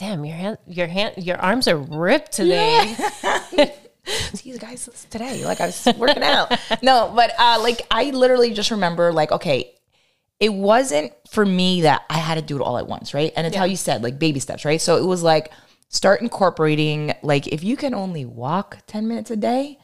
damn, 0.00 0.24
your 0.24 0.34
hand, 0.34 0.58
your 0.66 0.86
hand, 0.86 1.14
your 1.18 1.36
arms 1.36 1.68
are 1.68 1.76
ripped 1.76 2.32
today. 2.32 2.96
see 4.32 4.48
you 4.48 4.58
guys 4.58 4.88
today. 5.10 5.44
Like 5.44 5.60
I 5.60 5.66
was 5.66 5.86
working 5.98 6.22
out. 6.22 6.58
No, 6.82 7.12
but 7.14 7.32
uh, 7.38 7.58
like 7.60 7.82
I 7.90 8.10
literally 8.10 8.54
just 8.54 8.70
remember 8.70 9.12
like, 9.12 9.30
okay, 9.30 9.74
it 10.40 10.54
wasn't 10.54 11.12
for 11.30 11.44
me 11.44 11.82
that 11.82 12.02
I 12.08 12.16
had 12.16 12.36
to 12.36 12.42
do 12.42 12.56
it 12.56 12.62
all 12.62 12.78
at 12.78 12.86
once, 12.86 13.12
right? 13.12 13.30
And 13.36 13.46
it's 13.46 13.54
how 13.54 13.64
you 13.64 13.76
said, 13.76 14.02
like 14.02 14.18
baby 14.18 14.40
steps, 14.40 14.64
right? 14.64 14.80
So 14.80 14.96
it 14.96 15.04
was 15.04 15.22
like 15.22 15.52
start 15.90 16.22
incorporating, 16.22 17.12
like 17.22 17.46
if 17.48 17.62
you 17.62 17.76
can 17.76 17.92
only 17.92 18.24
walk 18.24 18.78
10 18.86 19.06
minutes 19.06 19.30
a 19.30 19.36
day, 19.36 19.78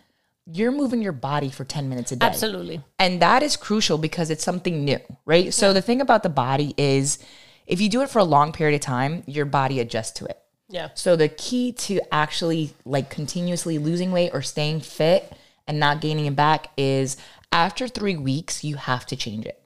you're 0.47 0.73
moving 0.73 1.03
your 1.03 1.13
body 1.13 1.51
for 1.51 1.67
10 1.67 1.91
minutes 1.91 2.11
a 2.13 2.17
day. 2.17 2.25
Absolutely. 2.25 2.81
And 2.99 3.21
that 3.21 3.43
is 3.43 3.55
crucial 3.55 3.99
because 3.99 4.31
it's 4.31 4.45
something 4.45 4.83
new, 4.83 5.01
right? 5.27 5.53
So 5.53 5.75
the 5.75 5.83
thing 5.83 6.01
about 6.01 6.23
the 6.23 6.31
body 6.31 6.73
is 6.79 7.19
if 7.67 7.81
you 7.81 7.89
do 7.89 8.03
it 8.03 8.11
for 8.11 8.19
a 8.19 8.25
long 8.25 8.53
period 8.53 8.75
of 8.75 8.81
time, 8.81 9.23
your 9.27 9.45
body 9.45 9.81
adjusts 9.81 10.13
to 10.13 10.25
it. 10.27 10.39
Yeah. 10.69 10.89
So 10.95 11.17
the 11.17 11.29
key 11.29 11.73
to 11.73 12.01
actually 12.13 12.75
like 12.85 13.11
continuously 13.11 13.79
losing 13.79 14.13
weight 14.13 14.31
or 14.33 14.43
staying 14.43 14.81
fit 14.81 15.33
and 15.67 15.79
not 15.79 16.01
gaining 16.01 16.27
it 16.27 16.37
back 16.37 16.71
is 16.77 17.17
after 17.53 17.89
3 17.89 18.17
weeks 18.17 18.65
you 18.65 18.77
have 18.77 19.07
to 19.07 19.17
change 19.17 19.47
it. 19.47 19.61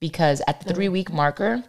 Because 0.00 0.40
at 0.46 0.60
the 0.60 0.72
3 0.72 0.88
week 0.88 1.12
marker, 1.12 1.64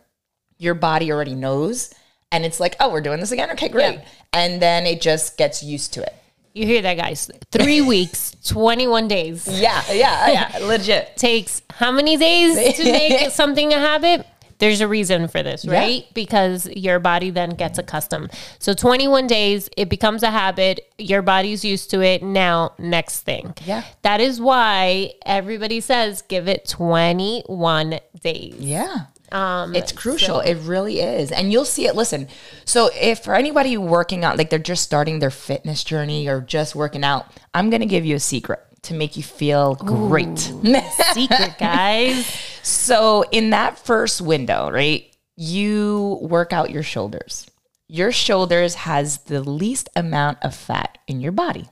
your 0.57 0.73
body 0.73 1.11
already 1.11 1.35
knows 1.35 1.93
and 2.31 2.45
it's 2.45 2.59
like, 2.59 2.75
"Oh, 2.79 2.89
we're 2.89 3.01
doing 3.01 3.19
this 3.19 3.31
again. 3.31 3.51
Okay, 3.51 3.67
great." 3.67 3.95
Yeah. 3.95 4.05
And 4.31 4.61
then 4.61 4.85
it 4.85 5.01
just 5.01 5.37
gets 5.37 5.61
used 5.61 5.93
to 5.93 6.01
it. 6.01 6.15
You 6.53 6.65
hear 6.65 6.81
that, 6.81 6.97
guys? 6.97 7.29
Three 7.51 7.81
weeks, 7.95 8.35
21 8.45 9.07
days. 9.07 9.47
Yeah, 9.47 9.81
yeah, 9.91 10.29
yeah, 10.29 10.65
legit. 10.65 11.15
Takes 11.17 11.61
how 11.69 11.91
many 11.91 12.17
days 12.17 12.77
to 12.77 12.83
make 12.91 13.31
something 13.31 13.73
a 13.73 13.79
habit? 13.79 14.25
There's 14.61 14.79
a 14.79 14.87
reason 14.87 15.27
for 15.27 15.43
this, 15.43 15.65
Yeah. 15.65 15.73
right? 15.73 16.05
Because 16.13 16.67
your 16.67 16.99
body 16.99 17.31
then 17.31 17.49
gets 17.51 17.77
accustomed. 17.79 18.31
So 18.59 18.73
21 18.73 19.27
days, 19.27 19.69
it 19.75 19.89
becomes 19.89 20.23
a 20.23 20.29
habit. 20.31 20.87
Your 20.97 21.21
body's 21.21 21.65
used 21.65 21.89
to 21.91 22.01
it. 22.01 22.21
Now, 22.23 22.73
next 22.77 23.21
thing. 23.21 23.53
Yeah. 23.65 23.83
That 24.03 24.21
is 24.21 24.39
why 24.39 25.13
everybody 25.25 25.81
says 25.81 26.21
give 26.21 26.47
it 26.47 26.65
21 26.67 27.99
days. 28.21 28.55
Yeah. 28.59 29.05
Um, 29.31 29.73
It's 29.75 29.91
crucial. 29.93 30.41
It 30.41 30.55
really 30.63 30.99
is. 30.99 31.31
And 31.31 31.51
you'll 31.51 31.65
see 31.65 31.87
it. 31.87 31.95
Listen, 31.95 32.27
so 32.65 32.89
if 32.99 33.23
for 33.23 33.33
anybody 33.33 33.77
working 33.77 34.23
out, 34.25 34.37
like 34.37 34.49
they're 34.49 34.59
just 34.59 34.83
starting 34.83 35.19
their 35.19 35.31
fitness 35.31 35.83
journey 35.83 36.27
or 36.27 36.41
just 36.41 36.75
working 36.75 37.03
out, 37.03 37.25
I'm 37.53 37.69
going 37.69 37.79
to 37.79 37.85
give 37.87 38.05
you 38.05 38.15
a 38.17 38.19
secret 38.19 38.59
to 38.83 38.93
make 38.93 39.15
you 39.15 39.23
feel 39.23 39.75
great. 39.75 40.39
secret, 41.13 41.55
guys. 41.59 42.25
so, 42.63 43.23
in 43.31 43.51
that 43.51 43.77
first 43.77 44.21
window, 44.21 44.69
right, 44.71 45.05
you 45.35 46.19
work 46.21 46.53
out 46.53 46.71
your 46.71 46.83
shoulders. 46.83 47.47
Your 47.87 48.11
shoulders 48.11 48.75
has 48.75 49.19
the 49.19 49.41
least 49.41 49.89
amount 49.95 50.39
of 50.41 50.55
fat 50.55 50.97
in 51.07 51.21
your 51.21 51.31
body. 51.31 51.69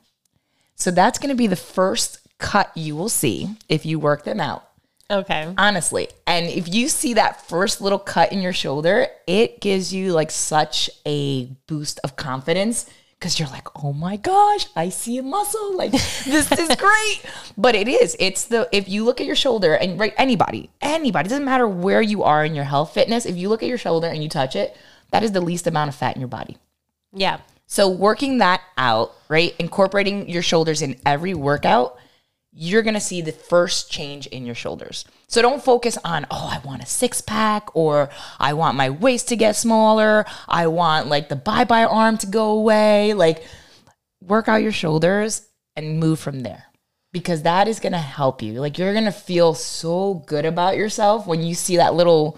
So, 0.76 0.92
that's 0.92 1.20
going 1.20 1.30
to 1.30 1.36
be 1.36 1.48
the 1.48 1.56
first 1.56 2.20
cut 2.40 2.72
you 2.76 2.96
will 2.96 3.10
see 3.10 3.56
if 3.68 3.86
you 3.86 4.00
work 4.00 4.24
them 4.24 4.40
out 4.40 4.66
Okay. 5.12 5.54
honestly 5.58 6.08
and 6.28 6.46
if 6.46 6.74
you 6.74 6.88
see 6.88 7.16
that 7.16 7.48
first 7.48 7.82
little 7.82 8.00
cut 8.00 8.32
in 8.32 8.42
your 8.42 8.54
shoulder 8.54 9.08
it 9.28 9.60
gives 9.60 9.94
you 9.94 10.14
like 10.14 10.32
such 10.32 10.90
a 11.06 11.48
boost 11.68 12.00
of 12.04 12.16
confidence 12.16 12.86
because 13.20 13.38
you're 13.40 13.50
like 13.50 13.68
oh 13.84 13.92
my 13.92 14.16
gosh 14.16 14.68
i 14.76 14.88
see 14.90 15.18
a 15.18 15.24
muscle 15.24 15.76
like 15.76 15.92
this 15.92 16.52
is 16.52 16.76
great 16.78 17.22
but 17.58 17.76
it 17.76 17.88
is 17.88 18.16
it's 18.20 18.46
the 18.46 18.68
if 18.72 18.88
you 18.88 19.04
look 19.04 19.20
at 19.20 19.28
your 19.28 19.36
shoulder 19.36 19.74
and 19.76 20.00
right 20.00 20.14
anybody 20.18 20.70
anybody 20.82 21.28
doesn't 21.28 21.44
matter 21.46 21.68
where 21.68 22.02
you 22.02 22.24
are 22.24 22.46
in 22.46 22.56
your 22.56 22.64
health 22.64 22.94
fitness 22.94 23.26
if 23.26 23.36
you 23.36 23.50
look 23.50 23.62
at 23.62 23.70
your 23.70 23.78
shoulder 23.78 24.08
and 24.08 24.24
you 24.24 24.30
touch 24.30 24.56
it 24.56 24.76
that 25.12 25.24
is 25.24 25.32
the 25.34 25.42
least 25.42 25.68
amount 25.68 25.90
of 25.90 25.96
fat 25.96 26.16
in 26.16 26.22
your 26.22 26.30
body 26.30 26.58
Yeah. 27.14 27.40
so 27.68 27.90
working 27.90 28.38
that 28.40 28.62
out, 28.78 29.14
right? 29.28 29.54
Incorporating 29.60 30.30
your 30.30 30.42
shoulders 30.42 30.82
in 30.82 30.96
every 31.06 31.34
workout, 31.34 31.98
you're 32.52 32.82
going 32.82 32.96
to 32.96 33.00
see 33.00 33.22
the 33.22 33.32
first 33.32 33.92
change 33.92 34.26
in 34.28 34.46
your 34.46 34.56
shoulders. 34.56 35.06
So 35.28 35.42
don't 35.42 35.64
focus 35.64 35.98
on, 36.04 36.26
oh, 36.32 36.50
I 36.52 36.66
want 36.68 36.82
a 36.82 36.86
six 36.88 37.22
pack 37.22 37.76
or 37.76 38.10
I 38.40 38.54
want 38.54 38.76
my 38.76 38.90
waist 38.90 39.28
to 39.30 39.36
get 39.36 39.56
smaller. 39.56 40.26
I 40.48 40.68
want 40.68 41.08
like 41.08 41.30
the 41.30 41.36
bye 41.36 41.64
bye 41.66 41.86
arm 41.86 42.18
to 42.20 42.28
go 42.28 42.50
away. 42.52 43.14
Like 43.14 43.44
work 44.22 44.48
out 44.48 44.64
your 44.64 44.72
shoulders 44.72 45.48
and 45.76 46.00
move 46.00 46.20
from 46.20 46.42
there. 46.42 46.66
because 47.12 47.42
that 47.44 47.68
is 47.68 47.80
going 47.80 47.92
to 47.94 47.98
help 47.98 48.42
you. 48.42 48.54
Like 48.60 48.78
you're 48.78 48.94
going 48.94 49.06
to 49.06 49.12
feel 49.12 49.54
so 49.54 50.24
good 50.28 50.46
about 50.46 50.76
yourself 50.78 51.26
when 51.28 51.42
you 51.42 51.56
see 51.56 51.78
that 51.78 51.94
little 51.96 52.38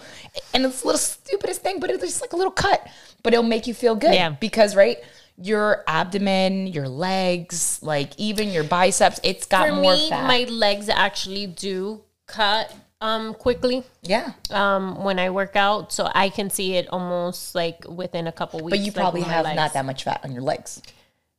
and 0.54 0.64
it's 0.64 0.80
the 0.82 0.86
little 0.88 0.98
stupidest 0.98 1.62
thing, 1.62 1.80
but 1.80 1.90
it's 1.90 2.02
just 2.02 2.20
like 2.22 2.32
a 2.32 2.36
little 2.36 2.52
cut, 2.52 2.86
but 3.22 3.32
it'll 3.32 3.42
make 3.42 3.66
you 3.66 3.74
feel 3.74 3.94
good 3.94 4.14
Yeah. 4.14 4.30
because 4.30 4.74
right 4.76 4.98
your 5.42 5.84
abdomen, 5.86 6.66
your 6.68 6.88
legs, 6.88 7.78
like 7.82 8.12
even 8.18 8.50
your 8.50 8.64
biceps, 8.64 9.20
it's 9.22 9.46
got 9.46 9.68
For 9.68 9.74
more 9.74 9.94
me, 9.94 10.08
fat. 10.08 10.26
my 10.26 10.44
legs 10.44 10.88
actually 10.88 11.46
do 11.46 12.02
cut 12.26 12.72
um 13.00 13.34
quickly 13.34 13.82
yeah. 14.02 14.32
um 14.50 15.02
when 15.02 15.18
I 15.18 15.30
work 15.30 15.56
out, 15.56 15.92
so 15.92 16.08
I 16.14 16.28
can 16.28 16.50
see 16.50 16.74
it 16.76 16.88
almost 16.90 17.54
like 17.54 17.84
within 17.88 18.26
a 18.26 18.32
couple 18.32 18.60
weeks. 18.60 18.78
But 18.78 18.84
you 18.86 18.92
probably 18.92 19.22
my 19.22 19.28
have 19.28 19.56
not 19.56 19.72
that 19.72 19.84
much 19.84 20.04
fat 20.04 20.20
on 20.24 20.32
your 20.32 20.42
legs. 20.42 20.80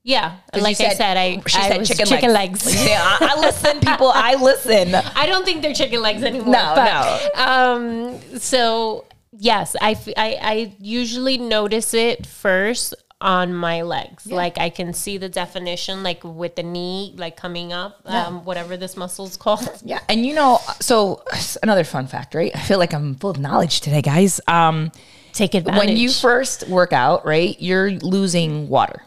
Yeah, 0.05 0.35
like 0.53 0.81
I 0.81 0.89
said, 0.89 1.15
I 1.15 1.41
she 1.47 1.57
I 1.57 1.69
said 1.69 1.77
was 1.77 1.87
chicken, 1.87 2.05
chicken 2.07 2.33
legs. 2.33 2.65
legs. 2.65 2.85
yeah, 2.89 3.01
I, 3.01 3.35
I 3.37 3.39
listen, 3.39 3.79
people. 3.79 4.11
I 4.13 4.35
listen. 4.35 4.93
I 5.15 5.25
don't 5.25 5.45
think 5.45 5.61
they're 5.61 5.73
chicken 5.73 6.01
legs 6.01 6.23
anymore. 6.23 6.53
No, 6.53 6.73
but, 6.75 7.39
Um. 7.39 8.19
So 8.37 9.05
yes, 9.31 9.77
I, 9.79 9.97
I 10.17 10.37
I 10.41 10.75
usually 10.79 11.37
notice 11.37 11.93
it 11.93 12.27
first 12.27 12.93
on 13.23 13.53
my 13.53 13.81
legs. 13.83 14.27
Like 14.27 14.59
I 14.59 14.69
can 14.69 14.93
see 14.93 15.17
the 15.17 15.29
definition, 15.29 16.03
like 16.03 16.21
with 16.25 16.57
the 16.57 16.63
knee, 16.63 17.13
like 17.17 17.37
coming 17.37 17.71
up, 17.71 18.01
um, 18.05 18.43
whatever 18.43 18.75
this 18.77 18.95
muscle's 18.97 19.37
called. 19.37 19.67
Yeah, 19.85 19.99
and 20.09 20.25
you 20.25 20.33
know, 20.35 20.59
so 20.79 21.23
another 21.63 21.83
fun 21.83 22.07
fact, 22.07 22.35
right? 22.35 22.51
I 22.53 22.59
feel 22.59 22.79
like 22.79 22.93
I'm 22.93 23.15
full 23.15 23.31
of 23.31 23.39
knowledge 23.39 23.81
today, 23.81 24.01
guys. 24.01 24.39
Um, 24.47 24.91
Take 25.31 25.55
advantage. 25.55 25.79
when 25.87 25.97
you 25.97 26.11
first 26.11 26.67
work 26.67 26.93
out, 26.93 27.25
right, 27.25 27.55
you're 27.59 27.91
losing 27.91 28.67
water. 28.69 29.03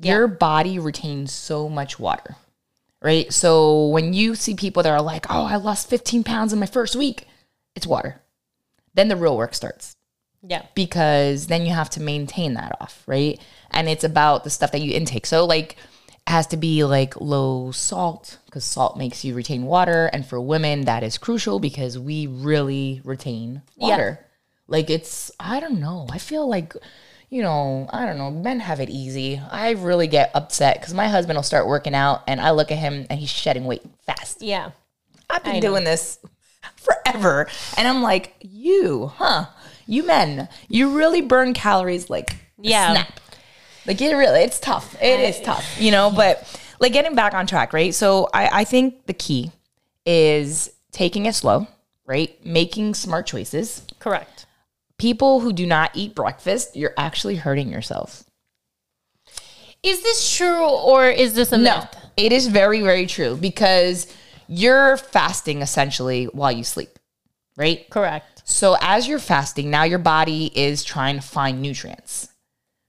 Your 0.00 0.28
body 0.28 0.78
retains 0.78 1.32
so 1.32 1.68
much 1.68 1.98
water, 1.98 2.36
right? 3.02 3.32
So 3.32 3.88
when 3.88 4.12
you 4.12 4.34
see 4.34 4.54
people 4.54 4.82
that 4.82 4.92
are 4.92 5.02
like, 5.02 5.26
"Oh, 5.30 5.44
I 5.44 5.56
lost 5.56 5.88
15 5.88 6.22
pounds 6.22 6.52
in 6.52 6.60
my 6.60 6.66
first 6.66 6.94
week," 6.94 7.26
it's 7.74 7.86
water. 7.86 8.20
Then 8.94 9.08
the 9.08 9.16
real 9.16 9.36
work 9.36 9.54
starts 9.54 9.96
yeah, 10.42 10.66
because 10.74 11.46
then 11.46 11.66
you 11.66 11.72
have 11.72 11.90
to 11.90 12.00
maintain 12.00 12.54
that 12.54 12.76
off, 12.80 13.02
right? 13.06 13.40
And 13.70 13.88
it's 13.88 14.04
about 14.04 14.44
the 14.44 14.50
stuff 14.50 14.72
that 14.72 14.80
you 14.80 14.92
intake. 14.92 15.26
So 15.26 15.44
like 15.44 15.72
it 15.72 16.30
has 16.30 16.46
to 16.48 16.56
be 16.56 16.84
like 16.84 17.20
low 17.20 17.70
salt 17.72 18.38
because 18.46 18.64
salt 18.64 18.96
makes 18.96 19.24
you 19.24 19.34
retain 19.34 19.64
water 19.64 20.06
and 20.12 20.24
for 20.24 20.40
women 20.40 20.82
that 20.82 21.02
is 21.02 21.18
crucial 21.18 21.58
because 21.58 21.98
we 21.98 22.26
really 22.26 23.00
retain 23.04 23.62
water. 23.76 24.24
Like 24.68 24.90
it's 24.90 25.30
I 25.40 25.60
don't 25.60 25.80
know. 25.80 26.06
I 26.10 26.18
feel 26.18 26.48
like 26.48 26.74
you 27.30 27.42
know, 27.42 27.86
I 27.90 28.06
don't 28.06 28.16
know, 28.16 28.30
men 28.30 28.60
have 28.60 28.80
it 28.80 28.88
easy. 28.88 29.38
I 29.50 29.72
really 29.72 30.06
get 30.06 30.30
upset 30.34 30.82
cuz 30.82 30.94
my 30.94 31.08
husband 31.08 31.36
will 31.36 31.42
start 31.42 31.66
working 31.66 31.94
out 31.94 32.22
and 32.26 32.40
I 32.40 32.52
look 32.52 32.70
at 32.70 32.78
him 32.78 33.06
and 33.10 33.18
he's 33.18 33.28
shedding 33.30 33.64
weight 33.64 33.82
fast. 34.06 34.40
yeah. 34.40 34.70
I've 35.30 35.44
been 35.44 35.60
doing 35.60 35.84
this 35.84 36.18
forever. 36.76 37.48
And 37.76 37.86
I'm 37.86 38.02
like, 38.02 38.34
you, 38.40 39.12
huh? 39.16 39.46
You 39.88 40.06
men, 40.06 40.48
you 40.68 40.96
really 40.96 41.22
burn 41.22 41.54
calories 41.54 42.10
like 42.10 42.36
Yeah. 42.60 42.92
snap. 42.92 43.20
Like 43.86 44.00
it 44.02 44.14
really, 44.14 44.40
it's 44.40 44.60
tough. 44.60 44.94
It 45.02 45.20
is 45.20 45.40
tough, 45.40 45.80
you 45.80 45.90
know, 45.90 46.10
but 46.14 46.46
like 46.78 46.92
getting 46.92 47.14
back 47.14 47.32
on 47.32 47.46
track, 47.46 47.72
right? 47.72 47.94
So 47.94 48.28
I, 48.34 48.60
I 48.60 48.64
think 48.64 49.06
the 49.06 49.14
key 49.14 49.50
is 50.04 50.70
taking 50.92 51.24
it 51.24 51.34
slow, 51.34 51.66
right? 52.04 52.38
Making 52.44 52.92
smart 52.94 53.26
choices. 53.26 53.86
Correct. 53.98 54.44
People 54.98 55.40
who 55.40 55.54
do 55.54 55.64
not 55.64 55.90
eat 55.94 56.14
breakfast, 56.14 56.76
you're 56.76 56.92
actually 56.98 57.36
hurting 57.36 57.70
yourself. 57.72 58.24
Is 59.82 60.02
this 60.02 60.36
true 60.36 60.66
or 60.68 61.08
is 61.08 61.32
this 61.34 61.52
a 61.52 61.56
No, 61.56 61.78
myth? 61.80 61.96
it 62.18 62.32
is 62.32 62.48
very, 62.48 62.82
very 62.82 63.06
true 63.06 63.36
because 63.36 64.06
you're 64.48 64.96
fasting 64.98 65.62
essentially 65.62 66.24
while 66.26 66.52
you 66.52 66.64
sleep, 66.64 66.98
right? 67.56 67.88
Correct. 67.88 68.37
So 68.48 68.76
as 68.80 69.06
you're 69.06 69.18
fasting, 69.18 69.70
now 69.70 69.84
your 69.84 69.98
body 69.98 70.50
is 70.54 70.82
trying 70.82 71.16
to 71.16 71.22
find 71.22 71.60
nutrients. 71.60 72.28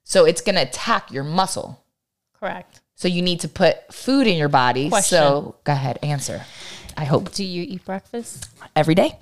So 0.04 0.26
it's 0.26 0.42
going 0.42 0.56
to 0.56 0.62
attack 0.62 1.12
your 1.12 1.24
muscle. 1.26 1.84
Correct. 2.40 2.80
So 2.96 3.08
you 3.08 3.22
need 3.22 3.42
to 3.42 3.50
put 3.50 3.94
food 3.94 4.26
in 4.26 4.38
your 4.38 4.48
body. 4.48 4.90
Question. 4.90 5.18
So 5.18 5.56
go 5.66 5.74
ahead, 5.74 6.00
answer. 6.02 6.42
I 6.98 7.04
hope 7.04 7.34
Do 7.34 7.44
you 7.44 7.64
eat 7.64 7.86
breakfast? 7.86 8.50
every 8.76 8.96
day. 8.96 9.18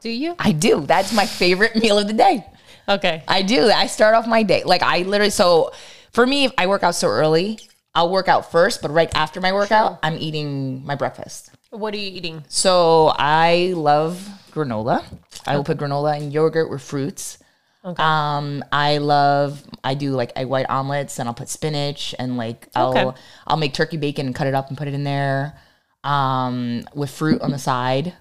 Do 0.00 0.10
you? 0.10 0.34
I 0.38 0.52
do. 0.52 0.80
That's 0.80 1.12
my 1.12 1.26
favorite 1.26 1.76
meal 1.82 1.98
of 1.98 2.06
the 2.08 2.14
day. 2.14 2.44
Okay. 2.88 3.22
I 3.28 3.42
do. 3.42 3.70
I 3.70 3.86
start 3.86 4.14
off 4.14 4.26
my 4.26 4.42
day. 4.42 4.64
Like 4.64 4.82
I 4.82 5.02
literally 5.02 5.30
so 5.30 5.72
for 6.12 6.26
me 6.26 6.46
if 6.46 6.52
I 6.58 6.66
work 6.66 6.82
out 6.82 6.94
so 6.94 7.06
early, 7.08 7.60
I'll 7.94 8.10
work 8.10 8.28
out 8.28 8.50
first, 8.50 8.82
but 8.82 8.90
right 8.90 9.14
after 9.14 9.40
my 9.40 9.52
workout, 9.52 9.98
I'm 10.02 10.16
eating 10.16 10.84
my 10.84 10.94
breakfast. 10.96 11.51
What 11.72 11.94
are 11.94 11.96
you 11.98 12.10
eating? 12.10 12.44
So 12.48 13.12
I 13.16 13.72
love 13.74 14.28
granola. 14.52 15.04
I 15.46 15.56
will 15.56 15.64
put 15.64 15.78
granola 15.78 16.16
and 16.16 16.30
yogurt 16.32 16.70
with 16.70 16.82
fruits. 16.82 17.38
Okay. 17.84 18.00
Um, 18.00 18.62
I 18.70 18.98
love 18.98 19.60
I 19.82 19.94
do 19.94 20.12
like 20.12 20.32
egg 20.36 20.46
white 20.46 20.66
omelets 20.68 21.18
and 21.18 21.28
I'll 21.28 21.34
put 21.34 21.48
spinach 21.48 22.14
and 22.18 22.36
like 22.36 22.68
I'll 22.76 22.90
Okay. 22.96 23.18
I'll 23.46 23.56
make 23.56 23.72
turkey 23.74 23.96
bacon 23.96 24.26
and 24.26 24.34
cut 24.34 24.46
it 24.46 24.54
up 24.54 24.68
and 24.68 24.76
put 24.78 24.86
it 24.86 24.94
in 24.94 25.02
there. 25.04 25.58
Um, 26.04 26.84
with 26.94 27.10
fruit 27.10 27.40
on 27.40 27.50
the 27.52 27.58
side. 27.58 28.12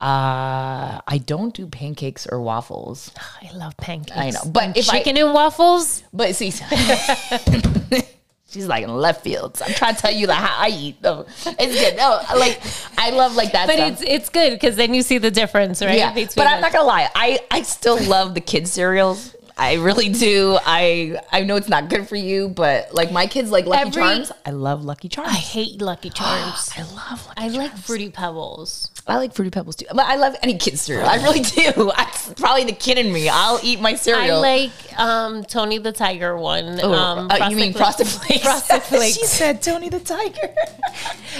Uh, 0.00 1.00
I 1.06 1.20
don't 1.24 1.54
do 1.54 1.66
pancakes 1.66 2.26
or 2.26 2.40
waffles. 2.40 3.10
I 3.42 3.52
love 3.56 3.76
pancakes. 3.76 4.16
I 4.16 4.30
know, 4.30 4.40
but 4.50 4.62
And 4.64 4.76
if 4.76 4.88
I- 4.90 4.98
chicken 4.98 5.16
and 5.16 5.34
waffles, 5.34 6.02
But 6.12 6.34
see, 6.36 6.50
she's 8.52 8.66
like 8.66 8.84
in 8.84 8.94
left 8.94 9.22
field. 9.24 9.56
So 9.56 9.64
I'm 9.64 9.72
trying 9.74 9.94
to 9.94 10.00
tell 10.00 10.12
you 10.12 10.26
like 10.26 10.38
how 10.38 10.62
I 10.62 10.68
eat. 10.68 11.00
though. 11.02 11.26
it's 11.46 11.80
good. 11.80 11.96
No, 11.96 12.20
like 12.38 12.60
I 12.98 13.10
love 13.10 13.34
like 13.34 13.52
that. 13.52 13.66
but 13.66 13.74
stuff. 13.76 13.92
it's 13.92 14.02
it's 14.02 14.28
good 14.28 14.50
because 14.52 14.76
then 14.76 14.94
you 14.94 15.02
see 15.02 15.18
the 15.18 15.30
difference, 15.30 15.82
right? 15.82 15.96
yeah. 15.98 16.12
But 16.36 16.46
I'm 16.46 16.60
not 16.60 16.72
gonna 16.72 16.86
lie. 16.86 17.08
I 17.14 17.40
I 17.50 17.62
still 17.62 18.00
love 18.04 18.34
the 18.34 18.40
kids 18.40 18.72
cereals. 18.72 19.34
I 19.56 19.74
really 19.74 20.08
do. 20.08 20.58
I 20.64 21.20
I 21.30 21.42
know 21.42 21.56
it's 21.56 21.68
not 21.68 21.88
good 21.88 22.08
for 22.08 22.16
you, 22.16 22.48
but 22.48 22.94
like 22.94 23.12
my 23.12 23.26
kids 23.26 23.50
like 23.50 23.66
Lucky 23.66 23.88
Every- 23.88 24.02
Charms. 24.02 24.32
I 24.46 24.50
love 24.50 24.84
Lucky 24.84 25.08
Charms. 25.08 25.30
I 25.30 25.34
hate 25.34 25.80
Lucky 25.80 26.10
Charms. 26.10 26.70
I 26.76 26.82
love. 26.82 27.26
Lucky 27.26 27.40
I 27.40 27.48
like 27.48 27.76
Fruity 27.76 28.10
Pebbles. 28.10 28.90
I 29.06 29.16
like 29.16 29.34
Fruity 29.34 29.50
Pebbles 29.50 29.76
too. 29.76 29.86
But 29.90 30.06
I 30.06 30.16
love 30.16 30.36
any 30.42 30.56
kid 30.58 30.78
cereal. 30.78 31.08
I 31.08 31.16
really 31.16 31.40
do. 31.40 31.92
It's 32.12 32.40
probably 32.40 32.64
the 32.64 32.72
kid 32.72 32.98
in 32.98 33.12
me. 33.12 33.28
I'll 33.28 33.58
eat 33.64 33.80
my 33.80 33.94
cereal. 33.96 34.36
I 34.36 34.40
like 34.40 34.98
um, 34.98 35.44
Tony 35.44 35.78
the 35.78 35.90
Tiger 35.90 36.36
one. 36.36 36.78
Oh, 36.80 36.92
um, 36.92 37.28
uh, 37.30 37.48
you 37.50 37.56
mean 37.56 37.72
Frosted 37.72 38.06
Flakes? 38.06 38.44
Frosted 38.44 38.82
Flakes. 38.82 39.16
she 39.18 39.26
said 39.26 39.60
Tony 39.60 39.88
the 39.88 40.00
Tiger. 40.00 40.54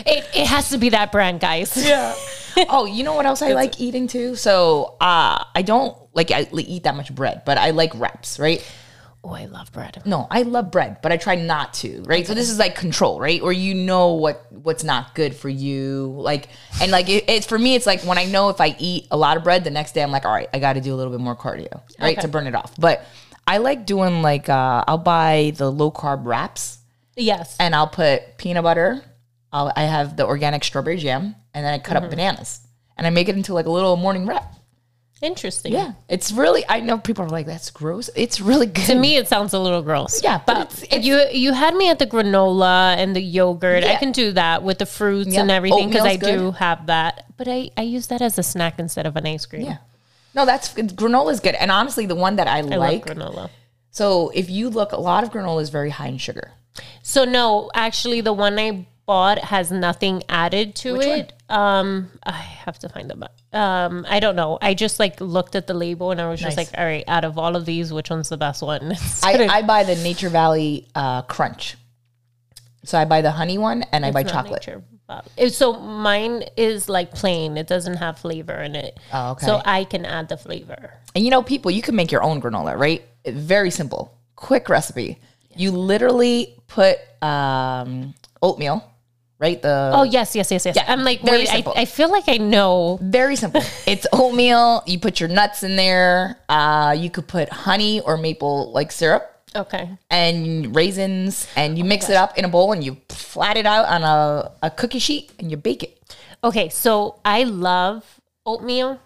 It, 0.05 0.27
it 0.35 0.47
has 0.47 0.71
to 0.71 0.79
be 0.79 0.89
that 0.89 1.13
brand, 1.13 1.39
guys. 1.39 1.77
Yeah. 1.77 2.15
oh, 2.71 2.87
you 2.87 3.05
know 3.05 3.15
what 3.15 3.27
else 3.27 3.43
I 3.43 3.53
like 3.53 3.79
eating 3.79 4.09
too? 4.09 4.35
So 4.37 4.97
uh, 5.01 5.45
I 5.55 5.63
don't 5.63 5.97
like 6.15 6.31
I 6.31 6.49
eat 6.53 6.85
that 6.85 6.97
much 6.97 7.15
bread, 7.15 7.43
but 7.45 7.59
I 7.59 7.71
like 7.71 7.93
wraps, 7.95 8.39
right? 8.39 8.67
Oh, 9.25 9.33
I 9.35 9.45
love 9.45 9.71
bread. 9.73 10.03
No, 10.05 10.27
I 10.33 10.43
love 10.43 10.73
bread, 10.73 10.97
but 11.01 11.13
I 11.13 11.17
try 11.17 11.37
not 11.37 11.75
to, 11.75 12.03
right? 12.07 12.27
So 12.27 12.35
this 12.35 12.51
is 12.51 12.59
like 12.59 12.75
control, 12.75 13.21
right? 13.21 13.41
Or 13.41 13.53
you 13.53 13.73
know 13.75 14.15
what 14.15 14.45
what's 14.51 14.83
not 14.83 15.15
good 15.15 15.35
for 15.37 15.49
you, 15.49 16.13
like 16.17 16.49
and 16.81 16.91
like 16.91 17.09
it, 17.09 17.25
it's 17.29 17.47
for 17.47 17.57
me. 17.59 17.77
It's 17.77 17.87
like 17.87 18.03
when 18.03 18.19
I 18.19 18.25
know 18.25 18.49
if 18.49 18.61
I 18.61 18.75
eat 18.81 19.07
a 19.13 19.17
lot 19.17 19.37
of 19.37 19.45
bread, 19.45 19.63
the 19.63 19.71
next 19.71 19.93
day 19.93 20.03
I'm 20.03 20.11
like, 20.11 20.25
all 20.25 20.33
right, 20.33 20.49
I 20.53 20.59
got 20.59 20.73
to 20.73 20.81
do 20.81 20.93
a 20.93 20.97
little 20.97 21.13
bit 21.13 21.21
more 21.21 21.37
cardio, 21.37 21.83
right, 22.01 22.15
Okay. 22.19 22.23
to 22.23 22.29
burn 22.29 22.49
it 22.49 22.55
off. 22.57 22.75
But 22.79 23.05
I 23.47 23.59
like 23.59 23.87
doing 23.87 24.23
like 24.23 24.49
uh, 24.49 24.83
I'll 24.89 24.99
buy 24.99 25.53
the 25.57 25.71
low 25.71 25.93
carb 25.93 26.25
wraps 26.27 26.79
Yes. 27.17 27.57
and 27.61 27.75
I'll 27.77 27.87
put 27.89 28.39
peanut 28.39 28.65
butter. 28.65 29.03
I'll, 29.53 29.73
I 29.77 29.83
have 29.83 30.17
the 30.17 30.27
organic 30.27 30.65
strawberry 30.65 30.97
jam, 30.97 31.37
and 31.55 31.65
then 31.65 31.75
I 31.75 31.79
cut 31.79 31.95
Mm-hmm. 31.97 32.05
up 32.07 32.11
bananas, 32.11 32.61
and 32.97 33.07
I 33.07 33.11
make 33.11 33.29
it 33.29 33.37
into 33.37 33.55
like 33.55 33.67
a 33.67 33.71
little 33.71 33.97
morning 33.97 34.27
wrap. 34.27 34.53
Interesting. 35.23 35.73
Yeah, 35.73 35.93
it's 36.09 36.33
really. 36.33 36.65
I 36.69 36.81
know 36.81 36.99
people 36.99 37.25
are 37.25 37.29
like, 37.29 37.47
"That's 37.47 37.71
gross." 37.71 38.11
It's 38.17 38.41
really 38.41 38.67
good. 38.67 38.87
To 38.87 38.95
me, 38.97 39.17
it 39.17 39.29
sounds 39.29 39.53
a 39.55 39.59
little 39.61 39.81
gross. 39.83 40.21
Yeah, 40.23 40.39
but 40.45 40.55
but 40.55 40.63
it's- 40.67 40.83
it's- 40.83 41.05
you 41.05 41.21
you 41.33 41.53
had 41.53 41.75
me 41.77 41.89
at 41.89 42.01
the 42.01 42.07
granola 42.09 42.97
and 42.97 43.15
the 43.15 43.21
yogurt. 43.23 43.85
I 43.85 43.95
can 43.97 44.11
do 44.11 44.33
that 44.33 44.65
with 44.65 44.79
the 44.79 44.87
fruits 44.87 45.33
Yeah. 45.33 45.43
and 45.43 45.51
everything 45.51 45.89
because 45.89 46.05
I 46.05 46.15
Oatmeal's 46.15 46.37
do 46.37 46.51
have 46.59 46.87
that. 46.87 47.25
But 47.37 47.47
I 47.49 47.71
I 47.77 47.83
use 47.83 48.09
that 48.09 48.21
as 48.21 48.37
a 48.37 48.43
snack 48.43 48.81
instead 48.81 49.07
of 49.07 49.15
an 49.17 49.25
ice 49.27 49.47
cream. 49.47 49.63
yeah, 49.63 49.77
no, 50.35 50.45
that's 50.45 50.75
granola 50.75 51.31
is 51.33 51.39
good, 51.41 51.55
and 51.55 51.71
honestly, 51.71 52.05
the 52.07 52.17
one 52.17 52.35
that 52.37 52.49
I, 52.49 52.59
I 52.59 52.63
like. 52.63 53.07
granola. 53.07 53.49
So 53.93 54.31
if 54.35 54.51
you 54.51 54.71
look, 54.71 54.91
a 54.93 55.01
lot 55.01 55.23
of 55.23 55.31
granola 55.31 55.63
is 55.63 55.71
very 55.71 55.91
high 55.91 56.09
in 56.09 56.19
sugar. 56.19 56.51
So 57.03 57.25
no, 57.25 57.71
actually, 57.75 58.23
the 58.23 58.33
one 58.33 58.59
I 58.59 58.87
bought 59.07 59.39
has 59.39 59.71
nothing 59.71 60.25
added 60.29 60.75
to 60.77 60.95
Which 60.95 61.07
it. 61.07 61.33
Um, 61.49 62.11
I 62.25 62.33
have 62.33 62.79
to 62.81 62.89
find 62.89 63.09
them. 63.11 63.23
Um, 63.53 64.07
I 64.09 64.19
don't 64.21 64.35
know. 64.37 64.59
I 64.63 64.75
just 64.75 64.99
like 64.99 65.21
looked 65.21 65.55
at 65.57 65.67
the 65.67 65.75
label 65.75 66.11
and 66.11 66.21
I 66.21 66.29
was 66.31 66.41
just 66.41 66.57
Nice. 66.57 66.71
like, 66.73 66.79
all 66.79 66.85
right, 66.87 67.05
out 67.07 67.25
of 67.25 67.39
all 67.39 67.55
of 67.55 67.67
these, 67.67 67.93
which 67.93 68.09
one's 68.11 68.29
the 68.31 68.37
best 68.39 68.63
one? 68.63 68.95
I, 69.23 69.47
I 69.47 69.63
buy 69.63 69.85
the 69.85 69.97
Nature 69.97 70.31
Valley 70.31 70.89
uh, 70.95 71.23
Crunch. 71.23 71.77
So 72.85 72.99
I 72.99 73.05
buy 73.05 73.21
the 73.23 73.31
honey 73.31 73.59
one, 73.59 73.85
and 73.93 74.05
I 74.05 74.11
buy 74.11 74.25
chocolate. 74.25 74.67
nature, 74.67 74.83
So 75.51 75.75
mine 75.79 76.43
is 76.57 76.89
like 76.89 77.13
plain. 77.13 77.57
It 77.57 77.69
doesn't 77.69 77.99
have 77.99 78.19
flavor 78.19 78.55
in 78.55 78.75
it. 78.75 78.99
Oh, 79.13 79.33
okay. 79.33 79.47
So 79.47 79.63
I 79.65 79.85
can 79.85 80.05
add 80.05 80.29
the 80.29 80.37
flavor. 80.37 80.95
And 81.15 81.25
you 81.25 81.31
know, 81.31 81.43
people, 81.45 81.71
you 81.71 81.81
can 81.81 81.95
make 81.95 82.11
your 82.11 82.25
own 82.25 82.41
granola, 82.43 82.77
right? 82.77 83.05
Very 83.27 83.71
simple, 83.71 84.19
quick 84.35 84.69
recipe. 84.69 85.21
You 85.55 85.71
literally 85.71 86.57
put 86.67 86.99
um, 87.23 88.15
oatmeal, 88.43 88.83
right? 89.43 89.61
The 89.61 89.91
Oh 89.93 90.05
yes, 90.05 90.35
yes, 90.37 90.51
yes, 90.51 90.65
yes. 90.65 90.77
Yeah, 90.77 90.85
I'm 90.87 91.03
like, 91.03 91.21
very 91.21 91.39
wait, 91.45 91.67
I. 91.67 91.83
I 91.83 91.85
feel 91.85 92.11
like 92.11 92.29
I 92.29 92.39
know. 92.39 92.99
Very 93.03 93.35
simple. 93.37 93.63
it's 93.87 94.07
oatmeal. 94.13 94.83
You 94.87 94.99
put 95.01 95.19
your 95.19 95.29
nuts 95.29 95.65
in 95.65 95.77
there. 95.77 96.39
Uh, 96.49 96.95
you 96.97 97.11
could 97.11 97.27
put 97.27 97.49
honey 97.51 98.01
or 98.01 98.17
maple 98.17 98.71
like 98.73 98.93
syrup 98.93 99.29
Okay. 99.55 99.91
and 100.09 100.75
raisins, 100.75 101.49
and 101.57 101.77
you 101.77 101.85
mix 101.85 102.09
it 102.09 102.17
up 102.17 102.39
in 102.39 102.45
a 102.45 102.49
bowl 102.49 102.73
and 102.73 102.83
you 102.83 102.97
flat 103.11 103.57
it 103.57 103.67
out 103.67 103.87
on 103.87 104.03
a, 104.03 104.53
a 104.63 104.71
cookie 104.71 105.01
sheet 105.01 105.33
and 105.39 105.51
you 105.51 105.57
bake 105.57 105.83
it. 105.83 105.99
Okay, 106.45 106.69
so 106.71 107.21
I 107.25 107.43
love 107.45 108.05
oatmeal, 108.47 109.01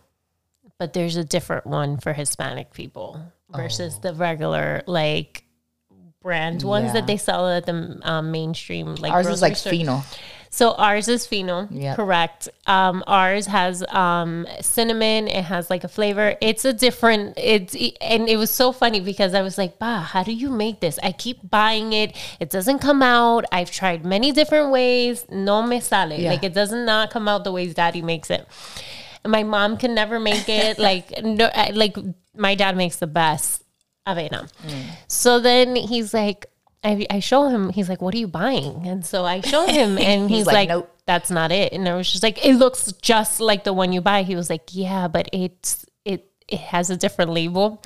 but 0.79 0.93
there's 0.93 1.17
a 1.17 1.25
different 1.25 1.67
one 1.67 1.99
for 1.99 2.13
Hispanic 2.13 2.73
people 2.73 3.19
versus 3.51 3.99
the 4.01 4.13
regular 4.13 4.83
like 4.87 5.45
brand 6.27 6.63
ones 6.63 6.87
Yeah. 6.89 6.93
that 6.97 7.07
they 7.11 7.19
sell 7.29 7.49
at 7.59 7.65
the 7.71 7.77
um, 8.13 8.25
mainstream 8.39 8.87
like 9.05 9.13
Ours 9.13 9.29
is 9.29 9.43
like 9.47 9.57
store. 9.57 9.73
pheno. 9.73 9.97
So 10.59 10.73
ours 10.73 11.07
is 11.09 11.29
Yep. 11.31 11.97
correct. 11.97 12.49
Um, 12.67 13.05
ours 13.07 13.45
has 13.59 13.85
um, 14.05 14.47
cinnamon. 14.75 15.29
It 15.29 15.45
has 15.45 15.69
like 15.69 15.85
a 15.85 15.89
flavor. 15.99 16.29
It's 16.41 16.65
a 16.65 16.73
different. 16.73 17.35
It's 17.37 17.75
and 18.01 18.23
it 18.35 18.39
was 18.39 18.51
so 18.63 18.73
funny 18.73 19.01
because 19.01 19.35
I 19.35 19.43
was 19.43 19.59
like, 19.59 19.73
"Bah, 19.83 20.01
how 20.13 20.23
do 20.23 20.33
you 20.33 20.49
make 20.65 20.81
this?" 20.81 20.97
I 21.03 21.13
keep 21.13 21.39
buying 21.59 21.93
it. 21.93 22.17
It 22.41 22.49
doesn't 22.57 22.79
come 22.79 23.03
out. 23.03 23.45
I've 23.53 23.71
tried 23.71 24.01
many 24.15 24.33
different 24.33 24.71
ways. 24.71 25.27
No 25.29 25.57
me 25.63 25.79
sale. 25.81 26.13
Yeah. 26.13 26.31
Like 26.33 26.43
it 26.49 26.55
does 26.55 26.73
not 26.73 27.11
come 27.11 27.29
out 27.29 27.45
the 27.45 27.53
ways 27.53 27.75
Daddy 27.75 28.01
makes 28.03 28.31
it. 28.31 28.43
My 29.37 29.43
mom 29.43 29.77
can 29.77 29.93
never 29.95 30.19
make 30.31 30.49
it. 30.49 30.79
like 30.91 31.07
no, 31.23 31.51
like 31.83 31.97
my 32.35 32.55
dad 32.55 32.75
makes 32.77 32.97
the 32.97 33.11
best 33.23 33.63
avena. 34.07 34.51
Mm. 34.67 34.83
So 35.09 35.41
then 35.41 35.75
he's 35.77 36.15
like, 36.15 36.47
I, 36.85 37.07
I 37.11 37.21
show 37.21 37.49
him, 37.49 37.71
he's 37.71 37.89
like, 37.89 38.01
what 38.01 38.15
are 38.15 38.19
you 38.19 38.29
buying? 38.29 38.87
And 38.87 39.05
so 39.05 39.25
I 39.25 39.41
show 39.41 39.67
him 39.79 39.99
and 39.99 40.31
he's, 40.31 40.47
like, 40.47 40.55
like, 40.55 40.69
"Nope." 40.69 40.93
that's 41.07 41.31
not 41.31 41.51
it. 41.53 41.73
And 41.73 41.89
I 41.89 41.95
was 41.97 42.11
just 42.11 42.23
like, 42.23 42.45
it 42.45 42.55
looks 42.55 42.93
just 43.03 43.41
like 43.41 43.65
the 43.65 43.73
one 43.73 43.93
you 43.93 44.01
buy. 44.01 44.23
He 44.23 44.37
was 44.37 44.49
like, 44.51 44.69
yeah, 44.71 45.09
but 45.09 45.29
it's, 45.33 45.85
it, 46.05 46.31
it 46.49 46.61
has 46.61 46.91
a 46.91 46.97
different 46.97 47.31
label. 47.33 47.83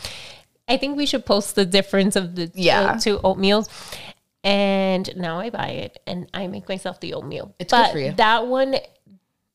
I 0.68 0.76
think 0.76 0.96
we 0.96 1.06
should 1.06 1.24
post 1.26 1.54
the 1.54 1.64
difference 1.64 2.14
of 2.16 2.34
the 2.36 2.50
Yeah. 2.54 2.80
uh, 2.92 2.98
two 3.00 3.18
oatmeals. 3.18 3.68
And 4.42 5.14
now 5.16 5.38
I 5.40 5.50
buy 5.50 5.68
it 5.68 5.98
and 6.06 6.28
I 6.32 6.46
make 6.46 6.68
myself 6.68 7.00
the 7.00 7.12
oatmeal. 7.14 7.54
It's 7.58 7.72
good 7.72 7.90
for 7.90 7.98
you. 7.98 8.12
that 8.12 8.46
one, 8.46 8.76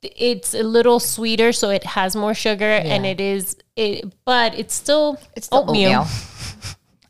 it's 0.04 0.54
a 0.54 0.62
little 0.62 1.00
sweeter, 1.00 1.52
so 1.54 1.70
it 1.72 1.84
has 1.84 2.16
more 2.16 2.36
sugar 2.36 2.66
and 2.70 3.06
it 3.06 3.20
is, 3.20 3.58
it, 3.76 4.14
but 4.26 4.54
it's 4.58 4.76
still 4.76 5.18
It's 5.36 5.50
oatmeal. 5.52 6.02
oatmeal. 6.02 6.08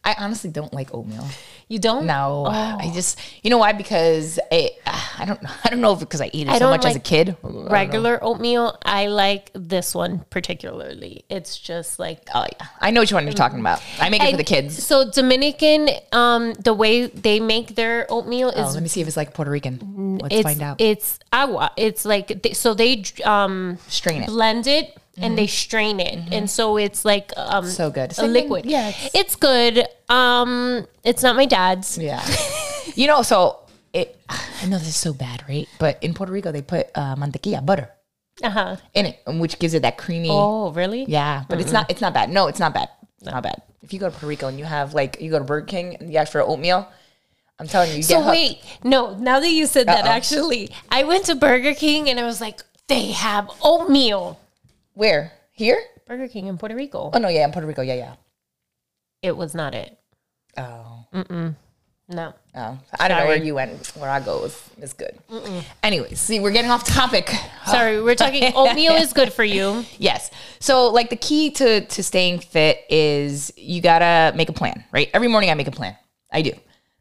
I 0.05 0.15
honestly 0.19 0.51
don't 0.51 0.71
like 0.73 0.93
oatmeal. 0.93 1.27
You 1.67 1.79
don't? 1.79 2.05
No, 2.05 2.45
I 2.45 2.91
just 2.93 3.19
you 3.41 3.49
know 3.49 3.57
why? 3.57 3.73
Because 3.73 4.37
it, 4.51 4.79
I 4.85 5.25
don't 5.25 5.39
I 5.65 5.69
don't 5.71 5.81
know 5.81 5.93
if 5.93 5.99
because 5.99 6.21
I 6.21 6.29
eat 6.31 6.45
it 6.47 6.51
I 6.51 6.59
so 6.59 6.69
much 6.69 6.85
as 6.85 6.91
a 6.91 6.95
like 6.97 7.03
kid. 7.03 7.35
I 7.43 7.47
regular 7.71 8.23
oatmeal. 8.23 8.77
I 8.85 9.07
like 9.07 9.49
this 9.55 9.95
one 9.95 10.23
particularly. 10.29 11.25
It's 11.27 11.57
just 11.57 11.97
like 11.97 12.29
Oh 12.35 12.45
yeah, 12.59 12.67
I 12.79 12.91
know 12.91 13.01
which 13.01 13.11
one 13.11 13.23
you're 13.23 13.33
talking 13.33 13.59
about. 13.59 13.81
I 13.99 14.09
make 14.09 14.21
it 14.21 14.29
for 14.29 14.37
the 14.37 14.43
kids. 14.43 14.81
So 14.85 15.09
Dominican, 15.09 15.89
um, 16.11 16.53
the 16.53 16.73
way 16.75 17.07
they 17.07 17.39
make 17.39 17.73
their 17.75 18.05
oatmeal 18.11 18.53
Oh, 18.55 18.67
is 18.69 18.75
let 18.75 18.83
me 18.83 18.89
see 18.89 19.01
if 19.01 19.07
it's 19.07 19.17
like 19.17 19.33
Puerto 19.33 19.49
Rican. 19.49 20.19
Let's 20.21 20.41
find 20.41 20.61
out. 20.61 20.79
it's 20.79 21.17
agua. 21.33 21.71
It's 21.77 22.05
like 22.05 22.43
they, 22.43 22.53
so 22.53 22.75
they 22.75 23.03
um 23.23 23.79
Strain 23.87 24.21
it. 24.21 24.27
blend 24.27 24.67
it 24.67 24.95
and 25.17 25.37
they 25.37 25.47
strain 25.47 25.99
it, 25.99 26.19
and 26.33 26.49
so 26.49 26.77
it's 26.77 27.05
like 27.05 27.31
um 27.37 27.63
Mm-hmm. 27.65 27.71
So 27.73 27.89
good. 27.89 28.11
a 28.11 28.13
Same 28.13 28.33
thing- 28.33 28.43
liquid. 28.43 28.65
yeah, 28.65 28.89
it's, 28.89 29.15
it's- 29.15 29.35
good. 29.35 29.85
Um, 30.09 30.85
it's 31.03 31.23
not 31.23 31.35
my 31.35 31.45
dad's. 31.45 31.97
Yeah. 31.97 32.23
you 32.95 33.07
know, 33.07 33.21
so 33.21 33.59
it. 33.93 34.17
I 34.29 34.65
know 34.67 34.77
this 34.77 34.87
is 34.89 34.95
so 34.95 35.13
bad, 35.13 35.43
right? 35.49 35.67
But 35.79 36.03
in 36.03 36.13
Puerto 36.13 36.31
Rico, 36.33 36.51
they 36.51 36.61
put 36.61 36.87
uh, 36.95 37.15
mantequilla 37.15 37.65
butter 37.65 37.89
Uh 38.43 38.49
huh. 38.49 38.75
in 38.93 39.05
it, 39.07 39.19
which 39.27 39.57
gives 39.59 39.73
it 39.73 39.81
that 39.83 39.97
creamy. 39.97 40.29
Oh, 40.31 40.71
really? 40.71 41.05
Yeah, 41.07 41.43
but 41.49 41.59
it's 41.61 41.71
not. 41.71 41.89
It's 41.89 42.01
not 42.01 42.13
bad. 42.13 42.29
No, 42.29 42.47
it's 42.47 42.59
not 42.59 42.73
bad. 42.73 42.89
It's 43.17 43.25
not 43.31 43.41
bad. 43.43 43.61
If 43.81 43.93
you 43.93 43.99
go 43.99 44.07
to 44.07 44.11
Puerto 44.11 44.27
Rico 44.27 44.47
and 44.47 44.57
you 44.59 44.65
have 44.65 44.93
like 44.93 45.21
you 45.21 45.29
go 45.31 45.39
to 45.39 45.45
Burger 45.45 45.65
King 45.65 45.95
and 45.95 46.11
you 46.11 46.17
ask 46.17 46.31
for 46.31 46.41
oatmeal, 46.41 46.87
I'm 47.59 47.67
telling 47.67 47.91
you, 47.91 47.97
you 47.97 48.03
So 48.03 48.27
wait, 48.27 48.59
no. 48.83 49.15
Now 49.15 49.39
that 49.39 49.49
you 49.49 49.65
said 49.67 49.87
that, 49.87 50.05
Uh-oh. 50.05 50.11
actually, 50.11 50.69
I 50.89 51.03
went 51.03 51.25
to 51.25 51.35
Burger 51.35 51.73
King 51.73 52.09
and 52.09 52.19
I 52.19 52.23
was 52.25 52.41
like, 52.41 52.61
they 52.87 53.11
have 53.11 53.49
oatmeal. 53.63 54.39
Where 54.95 55.31
here? 55.51 55.79
Burger 56.07 56.27
King 56.27 56.47
in 56.47 56.57
Puerto 56.57 56.75
Rico. 56.75 57.11
Oh 57.13 57.19
no, 57.19 57.27
yeah, 57.27 57.45
in 57.45 57.51
Puerto 57.51 57.67
Rico, 57.67 57.81
yeah, 57.81 57.95
yeah. 57.95 58.15
It 59.21 59.35
was 59.35 59.53
not 59.55 59.73
it. 59.73 59.97
Oh, 60.57 61.05
No. 62.07 62.33
oh. 62.55 62.79
I 62.99 63.07
don't 63.07 63.17
know 63.17 63.25
where 63.25 63.35
you 63.43 63.55
went. 63.55 63.87
Where 63.97 64.09
I 64.09 64.19
go 64.19 64.45
is, 64.45 64.69
is 64.79 64.93
good. 64.93 65.17
Anyway, 65.83 66.13
see, 66.13 66.39
we're 66.39 66.51
getting 66.51 66.69
off 66.71 66.85
topic. 66.85 67.29
Sorry, 67.65 68.01
we're 68.01 68.15
talking 68.15 68.53
oatmeal 68.55 68.93
is 68.93 69.11
good 69.13 69.33
for 69.33 69.43
you. 69.43 69.83
Yes. 69.97 70.31
So 70.59 70.87
like 70.91 71.09
the 71.09 71.15
key 71.15 71.51
to 71.51 71.81
to 71.85 72.03
staying 72.03 72.39
fit 72.39 72.79
is 72.89 73.51
you 73.57 73.81
gotta 73.81 74.35
make 74.37 74.49
a 74.49 74.53
plan, 74.53 74.83
right? 74.91 75.09
Every 75.13 75.27
morning 75.27 75.49
I 75.49 75.55
make 75.55 75.67
a 75.67 75.71
plan. 75.71 75.95
I 76.31 76.41
do. 76.41 76.51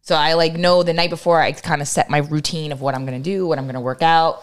So 0.00 0.14
I 0.16 0.34
like 0.34 0.54
know 0.54 0.82
the 0.82 0.92
night 0.92 1.10
before 1.10 1.40
I 1.40 1.52
kind 1.52 1.80
of 1.80 1.88
set 1.88 2.10
my 2.10 2.18
routine 2.18 2.72
of 2.72 2.80
what 2.80 2.94
I'm 2.94 3.04
gonna 3.04 3.20
do, 3.20 3.46
what 3.46 3.58
I'm 3.58 3.66
gonna 3.66 3.80
work 3.80 4.02
out, 4.02 4.42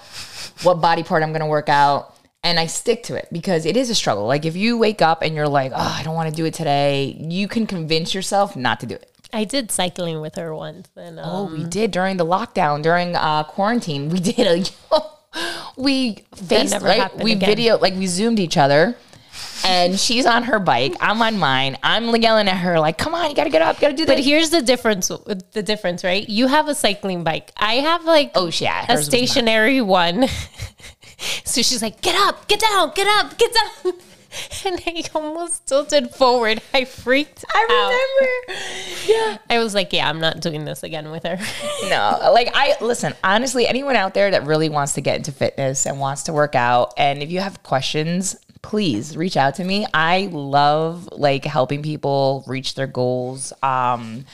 what 0.63 0.75
body 0.75 1.03
part 1.03 1.21
I'm 1.23 1.33
gonna 1.33 1.47
work 1.47 1.69
out, 1.69 2.15
and 2.43 2.59
I 2.59 2.65
stick 2.67 3.03
to 3.03 3.15
it 3.15 3.27
because 3.31 3.65
it 3.65 3.77
is 3.77 3.89
a 3.89 3.95
struggle. 3.95 4.25
Like 4.25 4.45
if 4.45 4.55
you 4.55 4.77
wake 4.77 5.01
up 5.01 5.21
and 5.21 5.35
you're 5.35 5.47
like, 5.47 5.71
oh, 5.73 5.95
I 5.99 6.03
don't 6.03 6.15
want 6.15 6.29
to 6.29 6.35
do 6.35 6.45
it 6.45 6.53
today, 6.53 7.15
you 7.19 7.47
can 7.47 7.67
convince 7.67 8.13
yourself 8.13 8.55
not 8.55 8.79
to 8.81 8.85
do 8.85 8.95
it. 8.95 9.07
I 9.33 9.45
did 9.45 9.71
cycling 9.71 10.19
with 10.19 10.35
her 10.35 10.53
once, 10.53 10.89
and 10.97 11.17
um, 11.17 11.25
Oh, 11.29 11.45
we 11.55 11.63
did 11.63 11.91
during 11.91 12.17
the 12.17 12.25
lockdown, 12.25 12.81
during 12.83 13.15
uh, 13.15 13.43
quarantine. 13.43 14.09
We 14.09 14.19
did 14.19 14.39
a 14.39 14.99
we 15.77 16.25
faced 16.35 16.73
never 16.73 16.85
right. 16.85 17.17
We 17.17 17.31
again. 17.33 17.47
video 17.49 17.77
like 17.77 17.93
we 17.93 18.07
zoomed 18.07 18.41
each 18.41 18.57
other, 18.57 18.97
and 19.63 19.97
she's 19.97 20.25
on 20.25 20.43
her 20.43 20.59
bike. 20.59 20.95
I'm 20.99 21.21
on 21.21 21.39
mine. 21.39 21.77
I'm 21.81 22.13
yelling 22.17 22.49
at 22.49 22.57
her 22.57 22.77
like, 22.77 22.97
"Come 22.97 23.15
on, 23.15 23.29
you 23.29 23.35
gotta 23.37 23.49
get 23.49 23.61
up, 23.61 23.77
you 23.77 23.81
gotta 23.81 23.93
do 23.95 24.05
that. 24.05 24.17
But 24.17 24.23
here's 24.25 24.49
the 24.49 24.61
difference. 24.61 25.07
The 25.07 25.63
difference, 25.63 26.03
right? 26.03 26.27
You 26.27 26.47
have 26.47 26.67
a 26.67 26.75
cycling 26.75 27.23
bike. 27.23 27.53
I 27.55 27.75
have 27.75 28.03
like 28.03 28.31
Oh, 28.35 28.51
yeah, 28.53 28.81
a 28.83 28.85
hers 28.87 28.97
was 28.97 29.07
not. 29.07 29.11
stationary 29.11 29.79
one. 29.79 30.25
so 31.43 31.61
she's 31.61 31.81
like, 31.81 32.01
"Get 32.01 32.15
up, 32.15 32.47
get 32.47 32.59
down, 32.59 32.91
get 32.95 33.07
up, 33.07 33.37
get 33.37 33.51
down," 33.53 33.93
and 34.65 34.81
I 34.85 35.03
almost 35.13 35.67
tilted 35.67 36.11
forward. 36.11 36.61
I 36.73 36.85
freaked 36.85 37.43
out. 37.43 37.55
I 37.55 38.41
remember. 38.47 38.61
Yeah. 39.05 39.37
I 39.49 39.59
was 39.59 39.73
like, 39.73 39.93
"Yeah, 39.93 40.09
I'm 40.09 40.19
not 40.19 40.39
doing 40.39 40.65
this 40.65 40.83
again 40.83 41.11
with 41.11 41.23
her." 41.23 41.37
No, 41.89 42.31
like 42.31 42.49
I 42.53 42.75
listen, 42.79 43.13
honestly, 43.23 43.67
anyone 43.67 43.95
out 43.95 44.13
there 44.13 44.31
that 44.31 44.45
really 44.45 44.69
wants 44.69 44.93
to 44.93 45.01
get 45.01 45.17
into 45.17 45.31
fitness 45.31 45.85
and 45.85 45.99
wants 45.99 46.23
to 46.23 46.33
work 46.33 46.55
out, 46.55 46.93
and 46.95 47.21
if 47.21 47.31
you 47.31 47.39
have 47.41 47.63
questions, 47.63 48.35
please 48.61 49.17
reach 49.17 49.35
out 49.35 49.55
to 49.55 49.63
me. 49.63 49.85
I 49.93 50.29
love 50.31 51.09
like 51.11 51.43
helping 51.43 51.81
people 51.83 52.43
reach 52.47 52.75
their 52.75 52.87
goals. 52.87 53.51
Um, 53.61 54.25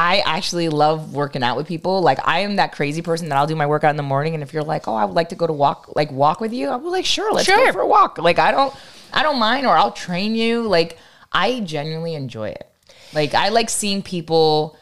I 0.00 0.22
actually 0.24 0.68
love 0.68 1.12
working 1.12 1.42
out 1.42 1.56
with 1.56 1.66
people. 1.66 2.02
Like 2.02 2.20
I 2.24 2.40
am 2.40 2.54
that 2.56 2.70
crazy 2.70 3.02
person 3.02 3.28
that 3.30 3.36
I'll 3.36 3.48
do 3.48 3.56
my 3.56 3.66
workout 3.66 3.90
in 3.90 3.96
the 3.96 4.04
morning, 4.04 4.34
and 4.34 4.44
if 4.44 4.52
you're 4.52 4.62
like, 4.62 4.86
oh, 4.86 4.94
I 4.94 5.04
would 5.04 5.16
like 5.16 5.30
to 5.30 5.34
go 5.34 5.44
to 5.46 5.52
walk, 5.52 5.96
like 5.96 6.12
walk 6.12 6.40
with 6.40 6.52
you, 6.52 6.68
I'll 6.68 6.78
be 6.78 6.86
like, 6.86 7.04
sure, 7.04 7.32
let's 7.32 7.46
Sure. 7.46 7.56
go 7.66 7.72
for 7.72 7.80
a 7.80 7.86
walk. 7.86 8.16
Like 8.18 8.38
I 8.38 8.52
don't, 8.52 8.72
I 9.12 9.24
don't 9.24 9.40
mind, 9.40 9.66
or 9.66 9.76
I'll 9.76 9.90
train 9.90 10.36
you. 10.36 10.62
Like 10.68 10.98
I 11.32 11.58
genuinely 11.60 12.14
enjoy 12.14 12.50
it. 12.50 12.64
Like 13.12 13.34
I 13.34 13.48
like 13.48 13.68
seeing 13.70 14.02
people 14.02 14.78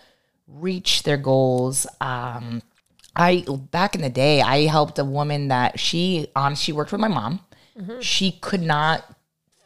reach 0.47 1.03
their 1.05 1.17
goals. 1.17 1.87
Um, 2.01 2.61
I 3.17 3.45
back 3.71 3.95
in 3.95 4.03
the 4.03 4.11
day, 4.11 4.43
I 4.43 4.67
helped 4.67 4.99
a 4.99 5.05
woman 5.05 5.49
that 5.49 5.81
she 5.81 6.27
um 6.37 6.55
she 6.55 6.73
worked 6.73 6.93
with 6.93 7.01
my 7.01 7.09
mom. 7.09 7.41
She 8.01 8.33
could 8.33 8.63
not 8.63 9.03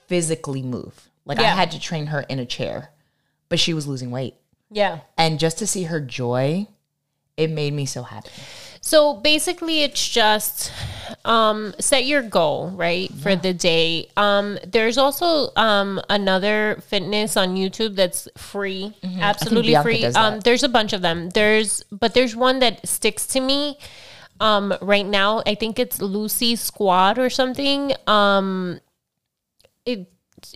physically 0.06 0.62
move. 0.62 1.08
Like 1.24 1.38
I 1.38 1.42
had 1.54 1.70
to 1.72 1.80
train 1.80 2.06
her 2.06 2.20
in 2.28 2.38
a 2.38 2.46
chair, 2.46 2.90
but 3.48 3.58
she 3.58 3.74
was 3.74 3.86
losing 3.88 4.10
weight. 4.12 4.34
Yeah. 4.70 5.00
And 5.16 5.38
just 5.38 5.58
to 5.58 5.66
see 5.66 5.84
her 5.84 6.00
joy, 6.00 6.66
it 7.36 7.50
made 7.50 7.72
me 7.72 7.86
so 7.86 8.02
happy. 8.02 8.30
So 8.82 9.14
basically, 9.14 9.82
it's 9.82 10.08
just 10.08 10.72
um, 11.24 11.74
set 11.78 12.06
your 12.06 12.22
goal 12.22 12.70
right 12.70 13.12
for 13.12 13.36
the 13.36 13.52
day. 13.52 14.08
Um, 14.16 14.58
there's 14.66 14.96
also 14.96 15.50
um, 15.56 16.00
another 16.08 16.80
fitness 16.86 17.36
on 17.36 17.56
YouTube 17.56 17.94
that's 17.94 18.26
free, 18.38 18.94
absolutely 19.20 19.74
free. 19.82 20.06
Um, 20.06 20.40
there's 20.40 20.62
a 20.62 20.68
bunch 20.68 20.92
of 20.94 21.02
them. 21.02 21.28
There's 21.30 21.82
but 21.92 22.14
there's 22.14 22.34
one 22.34 22.60
that 22.60 22.86
sticks 22.88 23.26
to 23.28 23.40
me 23.40 23.78
um, 24.40 24.74
right 24.80 25.06
now. 25.06 25.42
I 25.46 25.54
think 25.54 25.78
it's 25.78 26.00
Lucy 26.00 26.56
Squad 26.56 27.18
or 27.18 27.28
something. 27.28 27.92
Um, 28.06 28.80
it 29.84 30.10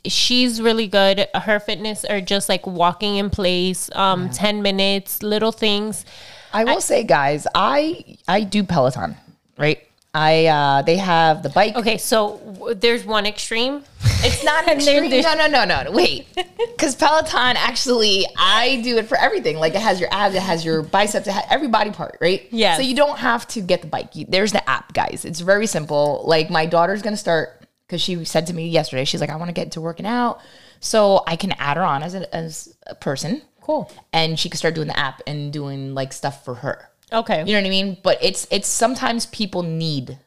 she's 0.06 0.60
really 0.60 0.86
good. 0.86 1.26
Her 1.34 1.60
fitness 1.60 2.04
are 2.04 2.20
just 2.20 2.48
like 2.48 2.66
walking 2.66 3.16
in 3.16 3.30
place, 3.30 3.90
um, 3.94 4.30
ten 4.30 4.62
minutes, 4.62 5.22
little 5.22 5.52
things. 5.52 6.04
I 6.52 6.64
will 6.64 6.80
say, 6.80 7.04
guys, 7.04 7.46
I 7.54 8.16
I 8.28 8.42
do 8.42 8.62
Peloton, 8.64 9.16
right? 9.58 9.80
I 10.16 10.46
uh 10.46 10.82
they 10.82 10.96
have 10.98 11.42
the 11.42 11.48
bike. 11.48 11.74
Okay, 11.74 11.98
so 11.98 12.38
w- 12.38 12.74
there's 12.74 13.04
one 13.04 13.26
extreme. 13.26 13.82
It's 14.26 14.42
not 14.44 14.64
an 14.68 14.70
extreme. 14.76 15.10
there's- 15.10 15.24
No, 15.24 15.34
no, 15.34 15.64
no, 15.64 15.82
no. 15.82 15.90
Wait, 15.90 16.26
because 16.76 16.94
Peloton 16.94 17.56
actually, 17.58 18.24
I 18.38 18.80
do 18.82 18.96
it 18.96 19.06
for 19.08 19.18
everything. 19.18 19.56
Like 19.58 19.74
it 19.74 19.82
has 19.82 19.98
your 20.00 20.08
abs, 20.12 20.34
it 20.36 20.40
has 20.42 20.64
your 20.64 20.82
biceps, 20.82 21.26
it 21.26 21.32
has 21.32 21.44
every 21.50 21.68
body 21.68 21.90
part, 21.90 22.16
right? 22.20 22.46
Yeah. 22.50 22.76
So 22.76 22.82
you 22.82 22.94
don't 22.94 23.18
have 23.18 23.46
to 23.48 23.60
get 23.60 23.82
the 23.82 23.88
bike. 23.88 24.14
You, 24.14 24.24
there's 24.28 24.52
the 24.52 24.66
app, 24.70 24.92
guys. 24.94 25.24
It's 25.24 25.40
very 25.40 25.66
simple. 25.66 26.22
Like 26.26 26.48
my 26.48 26.64
daughter's 26.64 27.02
gonna 27.02 27.16
start 27.18 27.63
because 27.94 28.02
she 28.02 28.24
said 28.24 28.48
to 28.48 28.52
me 28.52 28.68
yesterday, 28.68 29.04
she's 29.04 29.20
like, 29.20 29.30
I 29.30 29.36
want 29.36 29.50
to 29.50 29.52
get 29.52 29.66
into 29.66 29.80
working 29.80 30.04
out, 30.04 30.40
so 30.80 31.22
I 31.28 31.36
can 31.36 31.52
add 31.52 31.76
her 31.76 31.84
on 31.84 32.02
as 32.02 32.14
a 32.14 32.34
as 32.34 32.76
a 32.88 32.96
person. 32.96 33.42
Cool. 33.60 33.90
And 34.12 34.38
she 34.38 34.50
could 34.50 34.58
start 34.58 34.74
doing 34.74 34.88
the 34.88 34.98
app 34.98 35.22
and 35.26 35.52
doing 35.52 35.94
like 35.94 36.12
stuff 36.12 36.44
for 36.44 36.56
her. 36.56 36.90
Okay. 37.12 37.38
You 37.38 37.52
know 37.52 37.60
what 37.60 37.66
I 37.66 37.70
mean? 37.70 37.96
But 38.02 38.18
it's 38.20 38.48
it's 38.50 38.66
sometimes 38.66 39.26
people 39.26 39.62
need 39.62 40.18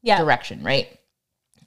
yeah. 0.00 0.18
direction, 0.18 0.62
right? 0.62 0.96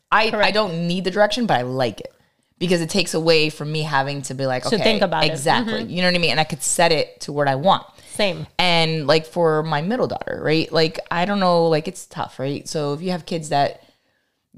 I 0.09 0.31
I 0.31 0.51
don't 0.51 0.87
need 0.87 1.03
the 1.03 1.11
direction, 1.11 1.45
but 1.47 1.59
I 1.59 1.63
like 1.63 1.99
it 1.99 2.13
because 2.57 2.79
it 2.79 2.89
takes 2.89 3.13
away 3.13 3.49
from 3.49 3.73
me 3.73 3.81
having 3.81 4.21
to 4.23 4.33
be 4.33 4.45
like, 4.45 4.65
okay, 4.65 4.77
think 4.77 5.01
about 5.01 5.23
it. 5.23 5.27
Mm-hmm. 5.27 5.33
exactly. 5.33 5.83
You 5.83 6.01
know 6.01 6.07
what 6.07 6.15
I 6.15 6.19
mean? 6.19 6.31
And 6.31 6.39
I 6.39 6.45
could 6.45 6.63
set 6.63 6.93
it 6.93 7.19
to 7.21 7.33
what 7.33 7.49
I 7.49 7.55
want. 7.55 7.85
Same. 8.13 8.47
And 8.57 9.05
like 9.05 9.25
for 9.25 9.63
my 9.63 9.81
middle 9.81 10.07
daughter, 10.07 10.39
right? 10.41 10.71
Like 10.71 10.99
I 11.11 11.25
don't 11.25 11.41
know, 11.41 11.67
like 11.67 11.89
it's 11.89 12.05
tough, 12.05 12.39
right? 12.39 12.65
So 12.67 12.93
if 12.93 13.01
you 13.01 13.11
have 13.11 13.25
kids 13.25 13.49
that 13.49 13.81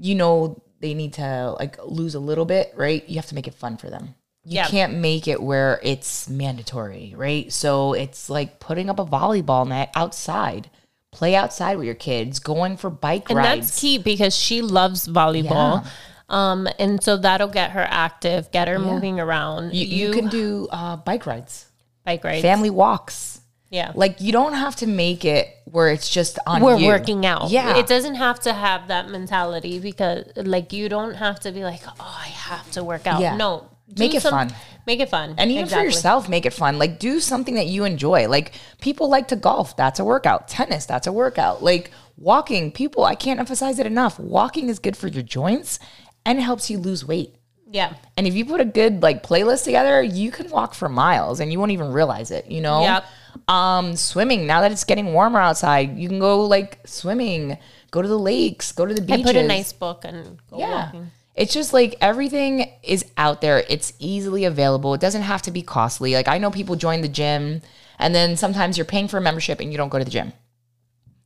you 0.00 0.14
know 0.14 0.62
they 0.80 0.94
need 0.94 1.14
to 1.14 1.54
like 1.58 1.78
lose 1.84 2.14
a 2.14 2.20
little 2.20 2.44
bit, 2.44 2.72
right? 2.76 3.06
You 3.08 3.16
have 3.16 3.26
to 3.26 3.34
make 3.34 3.48
it 3.48 3.54
fun 3.54 3.76
for 3.76 3.90
them. 3.90 4.14
You 4.44 4.56
Yeah. 4.56 4.66
can't 4.66 4.94
make 4.94 5.28
it 5.28 5.42
where 5.42 5.80
it's 5.82 6.28
mandatory, 6.28 7.14
right? 7.16 7.52
So 7.52 7.92
it's 7.92 8.30
like 8.30 8.60
putting 8.60 8.88
up 8.88 8.98
a 8.98 9.04
volleyball 9.04 9.66
net 9.68 9.90
outside. 9.94 10.70
Play 11.10 11.34
outside 11.34 11.76
with 11.78 11.86
your 11.86 11.94
kids, 11.94 12.38
going 12.38 12.76
for 12.76 12.90
bike 12.90 13.30
And 13.30 13.38
rides. 13.38 13.48
And 13.52 13.62
that's 13.62 13.80
key 13.80 13.98
because 13.98 14.36
she 14.36 14.60
loves 14.62 15.08
volleyball. 15.08 15.86
Um, 16.28 16.68
and 16.78 17.02
so 17.02 17.16
that'll 17.16 17.48
get 17.48 17.70
her 17.70 17.86
active, 17.88 18.50
get 18.50 18.68
her 18.68 18.78
moving 18.78 19.18
around. 19.18 19.74
You, 19.74 19.86
you 19.86 20.12
can 20.12 20.28
do 20.28 20.68
uh, 20.70 20.96
bike 20.96 21.24
rides, 21.24 21.66
bike 22.04 22.22
rides. 22.22 22.42
family 22.42 22.68
walks. 22.70 23.37
Yeah. 23.70 23.92
Like 23.94 24.20
you 24.20 24.32
don't 24.32 24.54
have 24.54 24.76
to 24.76 24.86
make 24.86 25.24
it 25.24 25.54
where 25.64 25.90
it's 25.90 26.08
just 26.08 26.38
on. 26.46 26.62
we're 26.62 26.78
you. 26.78 26.86
working 26.86 27.26
out. 27.26 27.50
Yeah, 27.50 27.76
It 27.76 27.86
doesn't 27.86 28.14
have 28.14 28.40
to 28.40 28.52
have 28.52 28.88
that 28.88 29.10
mentality 29.10 29.78
because 29.78 30.24
like 30.36 30.72
you 30.72 30.88
don't 30.88 31.14
have 31.14 31.40
to 31.40 31.52
be 31.52 31.64
like, 31.64 31.80
oh, 31.86 32.18
I 32.20 32.28
have 32.28 32.70
to 32.72 32.84
work 32.84 33.06
out. 33.06 33.20
Yeah. 33.20 33.36
No. 33.36 33.68
Make 33.96 34.12
do 34.12 34.18
it 34.18 34.22
fun. 34.22 34.52
Make 34.86 35.00
it 35.00 35.08
fun. 35.08 35.34
and 35.38 35.50
even 35.50 35.64
Exactly. 35.64 35.82
for 35.82 35.86
yourself, 35.86 36.28
make 36.28 36.46
it 36.46 36.52
fun. 36.52 36.78
Like 36.78 36.98
do 36.98 37.20
something 37.20 37.54
that 37.54 37.66
you 37.66 37.84
enjoy. 37.84 38.28
Like 38.28 38.52
people 38.80 39.08
like 39.08 39.28
to 39.28 39.36
golf. 39.36 39.76
That's 39.76 39.98
a 39.98 40.04
workout. 40.04 40.48
Tennis. 40.48 40.86
That's 40.86 41.06
a 41.06 41.12
workout. 41.12 41.62
Like 41.62 41.90
walking. 42.16 42.72
People, 42.72 43.04
I 43.04 43.14
can't 43.14 43.40
emphasize 43.40 43.78
it 43.78 43.86
enough. 43.86 44.18
Walking 44.18 44.68
is 44.68 44.78
good 44.78 44.96
for 44.96 45.08
your 45.08 45.22
joints 45.22 45.78
and 46.24 46.38
it 46.38 46.42
helps 46.42 46.70
you 46.70 46.78
lose 46.78 47.04
weight. 47.04 47.34
Yeah. 47.70 47.94
And 48.16 48.26
if 48.26 48.34
you 48.34 48.44
put 48.46 48.60
a 48.60 48.64
good 48.64 49.02
like 49.02 49.22
playlist 49.22 49.64
together, 49.64 50.02
you 50.02 50.30
can 50.30 50.50
walk 50.50 50.74
for 50.74 50.88
miles 50.88 51.40
and 51.40 51.52
you 51.52 51.58
won't 51.58 51.72
even 51.72 51.92
realize 51.92 52.30
it, 52.30 52.50
you 52.50 52.60
know? 52.62 52.80
Yep. 52.82 53.04
Um, 53.48 53.96
swimming. 53.96 54.46
Now 54.46 54.60
that 54.60 54.72
it's 54.72 54.84
getting 54.84 55.12
warmer 55.14 55.40
outside, 55.40 55.96
you 55.98 56.08
can 56.08 56.18
go 56.18 56.44
like 56.44 56.80
swimming, 56.84 57.56
go 57.90 58.02
to 58.02 58.08
the 58.08 58.18
lakes, 58.18 58.72
go 58.72 58.84
to 58.86 58.92
the 58.94 59.02
I 59.02 59.16
beaches. 59.16 59.24
put 59.32 59.36
a 59.36 59.42
nice 59.46 59.72
book 59.72 60.04
and 60.04 60.38
go 60.50 60.58
Yeah. 60.58 60.84
walking. 60.86 61.10
It's 61.34 61.54
just 61.54 61.72
like 61.72 61.94
everything 62.00 62.70
is 62.82 63.04
out 63.16 63.40
there. 63.40 63.64
It's 63.68 63.92
easily 63.98 64.44
available. 64.44 64.92
It 64.94 65.00
doesn't 65.00 65.22
have 65.22 65.40
to 65.42 65.50
be 65.50 65.62
costly. 65.62 66.12
Like 66.14 66.28
I 66.28 66.36
know 66.38 66.50
people 66.50 66.76
join 66.76 67.00
the 67.00 67.08
gym 67.08 67.62
and 67.98 68.14
then 68.14 68.36
sometimes 68.36 68.76
you're 68.76 68.84
paying 68.84 69.08
for 69.08 69.16
a 69.18 69.20
membership 69.20 69.60
and 69.60 69.70
you 69.72 69.78
don't 69.78 69.88
go 69.88 69.98
to 69.98 70.04
the 70.04 70.10
gym. 70.10 70.32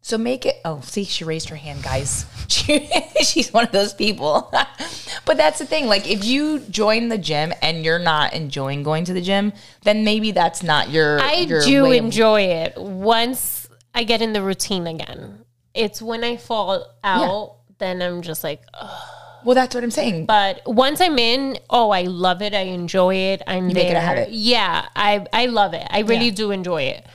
So 0.05 0.19
make 0.19 0.45
it. 0.47 0.57
Oh, 0.65 0.81
see, 0.83 1.05
she 1.05 1.23
raised 1.25 1.49
her 1.51 1.57
hand, 1.57 1.83
guys. 1.83 2.27
She, 2.53 2.87
she's 3.23 3.51
one 3.51 3.65
of 3.65 3.73
those 3.73 3.95
people. 3.95 4.53
but 5.25 5.37
that's 5.39 5.59
the 5.59 5.65
thing. 5.65 5.87
Like, 5.87 6.07
if 6.11 6.23
you 6.23 6.59
join 6.59 7.09
the 7.09 7.17
gym 7.17 7.51
and 7.63 7.83
you're 7.83 7.99
not 7.99 8.35
enjoying 8.35 8.83
going 8.83 9.05
to 9.07 9.15
the 9.15 9.23
gym, 9.23 9.55
then 9.85 10.05
maybe 10.05 10.33
that's 10.33 10.63
not 10.63 10.91
your. 10.91 11.19
I 11.19 11.33
your 11.49 11.63
do 11.63 11.87
of- 11.87 11.93
enjoy 11.95 12.43
it 12.43 12.75
once 12.77 13.69
I 13.95 14.05
get 14.05 14.21
in 14.21 14.35
the 14.35 14.43
routine 14.43 14.87
again. 14.87 15.47
It's 15.73 16.03
when 16.03 16.23
I 16.25 16.37
fall 16.37 16.85
out, 17.03 17.57
then 17.79 18.03
I'm 18.03 18.21
just 18.21 18.45
like, 18.45 18.61
ugh. 18.75 19.09
well, 19.47 19.55
that's 19.55 19.75
what 19.75 19.83
I'm 19.83 19.91
saying. 19.91 20.27
but 20.27 20.61
once 20.67 21.01
I'm 21.01 21.19
in, 21.19 21.57
oh, 21.71 21.89
I 21.91 22.03
love 22.03 22.43
it. 22.43 22.53
I 22.55 22.63
enjoy 22.65 23.15
it. 23.15 23.41
I'm 23.47 23.69
You 23.71 23.75
there. 23.75 23.85
make 23.85 23.93
it 23.93 23.97
a 23.97 24.01
habit. 24.01 24.29
Yeah, 24.31 24.87
I 24.95 25.27
I 25.33 25.47
love 25.47 25.73
it. 25.73 25.87
I 25.89 26.01
really 26.01 26.27
Yeah. 26.27 26.33
do 26.35 26.51
enjoy 26.51 26.83
it. 26.83 27.07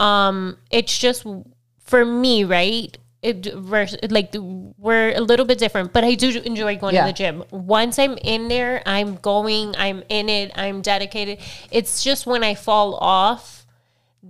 Um, 0.00 0.56
it's 0.70 0.96
just 0.96 1.26
for 1.88 2.04
me, 2.04 2.44
right? 2.44 2.96
It 3.20 3.52
like 4.12 4.32
we're 4.78 5.10
a 5.16 5.20
little 5.20 5.44
bit 5.44 5.58
different, 5.58 5.92
but 5.92 6.04
I 6.04 6.14
do 6.14 6.28
enjoy 6.42 6.76
going 6.76 6.94
Yeah. 6.94 7.06
to 7.06 7.12
the 7.12 7.12
gym. 7.16 7.42
Once 7.50 7.98
I'm 7.98 8.16
in 8.22 8.46
there, 8.46 8.80
I'm 8.86 9.16
going. 9.16 9.74
I'm 9.76 10.04
in 10.08 10.28
it. 10.28 10.52
I'm 10.54 10.82
dedicated. 10.82 11.38
It's 11.72 12.04
just 12.04 12.26
when 12.26 12.44
I 12.44 12.54
fall 12.54 12.94
off, 12.94 13.66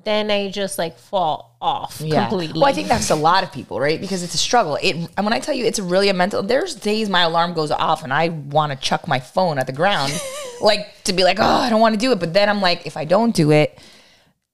then 0.05 0.31
I 0.31 0.51
just 0.51 0.79
like 0.79 0.99
fall 0.99 1.57
off 1.61 1.99
completely. 1.99 2.59
Well, 2.59 2.65
I 2.71 2.73
think 2.73 2.89
that's 2.89 3.11
a 3.11 3.15
lot 3.17 3.43
of 3.45 3.53
people, 3.53 3.79
right? 3.79 4.01
Because 4.01 4.23
it's 4.23 4.35
a 4.35 4.39
struggle. 4.39 4.79
It 4.81 4.95
and 5.17 5.27
when 5.27 5.35
I 5.35 5.41
tell 5.41 5.55
you 5.55 5.67
it's 5.67 5.79
really 5.81 6.09
a 6.09 6.15
mental 6.15 6.43
there's 6.43 6.75
days 6.75 7.11
my 7.11 7.23
alarm 7.23 7.53
goes 7.53 7.71
off 7.71 8.05
and 8.05 8.13
I 8.13 8.29
want 8.31 8.73
to 8.73 8.79
chuck 8.79 9.07
my 9.07 9.21
phone 9.21 9.59
at 9.59 9.67
the 9.67 9.73
ground 9.75 10.13
like 10.63 10.87
to 11.05 11.13
be 11.13 11.25
like, 11.25 11.39
"Oh, 11.41 11.45
I 11.45 11.69
don't 11.69 11.81
want 11.83 11.95
to 11.95 12.01
do 12.01 12.11
it." 12.13 12.21
But 12.21 12.33
then 12.33 12.49
I'm 12.49 12.63
like, 12.63 12.87
if 12.87 12.97
I 12.97 13.05
don't 13.05 13.35
do 13.35 13.51
it, 13.51 13.79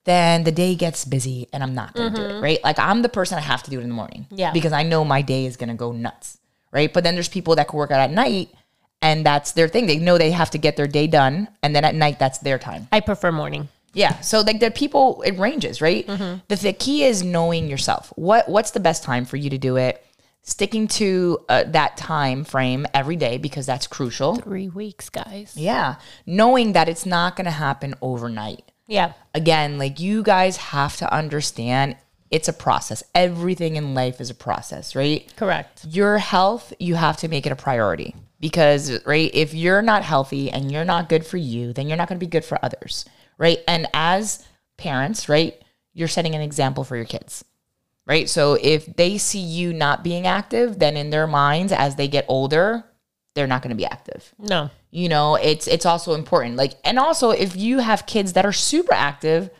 then 0.04 0.44
the 0.44 0.52
day 0.52 0.74
gets 0.74 1.04
busy 1.04 1.48
and 1.52 1.62
I'm 1.62 1.74
not 1.74 1.94
going 1.94 2.12
to 2.12 2.20
do 2.20 2.26
it, 2.36 2.40
right? 2.40 2.62
Like 2.62 2.78
I'm 2.78 3.02
the 3.02 3.08
person 3.08 3.38
I 3.38 3.40
have 3.40 3.62
to 3.64 3.70
do 3.70 3.78
it 3.80 3.82
in 3.82 3.88
the 3.88 3.94
morning. 3.94 4.26
Yeah. 4.30 4.52
Because 4.52 4.72
I 4.72 4.82
know 4.82 5.04
my 5.04 5.22
day 5.22 5.46
is 5.46 5.56
going 5.56 5.70
to 5.70 5.74
go 5.74 5.92
nuts, 5.92 6.38
right? 6.72 6.92
But 6.92 7.04
then 7.04 7.14
there's 7.14 7.28
people 7.28 7.56
that 7.56 7.68
can 7.68 7.78
work 7.78 7.90
out 7.90 8.00
at 8.00 8.10
night 8.10 8.50
and 9.00 9.24
that's 9.24 9.52
their 9.52 9.68
thing. 9.68 9.86
They 9.86 9.98
know 9.98 10.18
they 10.18 10.30
have 10.30 10.50
to 10.50 10.58
get 10.58 10.76
their 10.76 10.86
day 10.86 11.06
done 11.06 11.48
and 11.62 11.74
then 11.74 11.84
at 11.84 11.94
night 11.94 12.18
that's 12.18 12.38
their 12.38 12.58
time. 12.58 12.86
I 12.92 13.00
prefer 13.00 13.32
morning. 13.32 13.68
Yeah. 13.94 14.20
So 14.20 14.40
like 14.40 14.60
there 14.60 14.68
are 14.68 14.72
people, 14.72 15.22
it 15.22 15.38
ranges, 15.38 15.80
right? 15.80 16.06
The, 16.06 16.56
the 16.56 16.72
key 16.72 17.04
is 17.04 17.22
knowing 17.22 17.68
yourself. 17.68 18.12
What 18.16 18.48
what's 18.48 18.72
the 18.72 18.80
best 18.80 19.04
time 19.04 19.24
for 19.24 19.36
you 19.36 19.50
to 19.50 19.58
do 19.58 19.76
it? 19.76 20.04
Sticking 20.42 20.88
to 20.88 21.38
uh, 21.48 21.64
that 21.68 21.96
time 21.96 22.44
frame 22.44 22.86
every 22.92 23.16
day 23.16 23.38
because 23.38 23.64
that's 23.64 23.86
crucial. 23.86 24.34
Three 24.34 24.68
weeks, 24.68 25.08
guys. 25.08 25.54
Yeah. 25.56 25.94
Knowing 26.26 26.74
that 26.74 26.86
it's 26.86 27.06
not 27.06 27.36
going 27.36 27.46
to 27.46 27.50
happen 27.50 27.94
overnight. 28.02 28.70
Yeah. 28.86 29.12
Again, 29.34 29.78
like 29.78 30.00
you 30.00 30.22
guys 30.22 30.56
have 30.56 30.96
to 30.98 31.12
understand 31.12 31.96
it's 32.30 32.48
a 32.48 32.52
process. 32.52 33.02
Everything 33.14 33.76
in 33.76 33.94
life 33.94 34.20
is 34.20 34.28
a 34.28 34.34
process, 34.34 34.96
right? 34.96 35.32
Correct. 35.36 35.84
your 35.88 36.18
health, 36.18 36.72
you 36.80 36.96
have 36.96 37.16
to 37.18 37.28
make 37.28 37.46
it 37.46 37.52
a 37.52 37.56
priority 37.56 38.14
because, 38.40 39.04
right, 39.06 39.30
if 39.32 39.54
you're 39.54 39.82
not 39.82 40.02
healthy 40.02 40.50
and 40.50 40.72
you're 40.72 40.84
not 40.84 41.08
good 41.08 41.24
for 41.24 41.36
you, 41.36 41.72
then 41.72 41.86
you're 41.86 41.96
not 41.96 42.08
going 42.08 42.18
to 42.18 42.26
be 42.26 42.30
good 42.30 42.44
for 42.44 42.58
others, 42.64 43.04
right? 43.38 43.58
And 43.68 43.86
as 43.94 44.44
parents, 44.76 45.28
right, 45.28 45.54
you're 45.92 46.08
setting 46.08 46.34
an 46.34 46.40
example 46.40 46.82
for 46.82 46.96
your 46.96 47.04
kids, 47.04 47.44
right? 48.04 48.28
So 48.28 48.58
if 48.60 48.86
they 48.96 49.16
see 49.16 49.38
you 49.38 49.72
not 49.72 50.02
being 50.02 50.26
active, 50.26 50.80
then 50.80 50.96
in 50.96 51.10
their 51.10 51.28
minds, 51.28 51.72
as 51.72 51.94
they 51.94 52.08
get 52.08 52.24
older, 52.26 52.84
they're 53.34 53.46
not 53.46 53.62
going 53.62 53.70
to 53.70 53.76
be 53.76 53.84
active. 53.84 54.32
No. 54.38 54.70
you 54.90 55.08
know 55.08 55.34
it's 55.36 55.66
it's 55.66 55.86
also 55.86 56.14
important 56.14 56.56
like 56.56 56.74
and 56.84 56.98
also 56.98 57.30
if 57.30 57.56
you 57.56 57.78
have 57.80 58.06
kids 58.06 58.32
that 58.34 58.46
are 58.46 58.52
super 58.52 58.94
active 58.94 59.50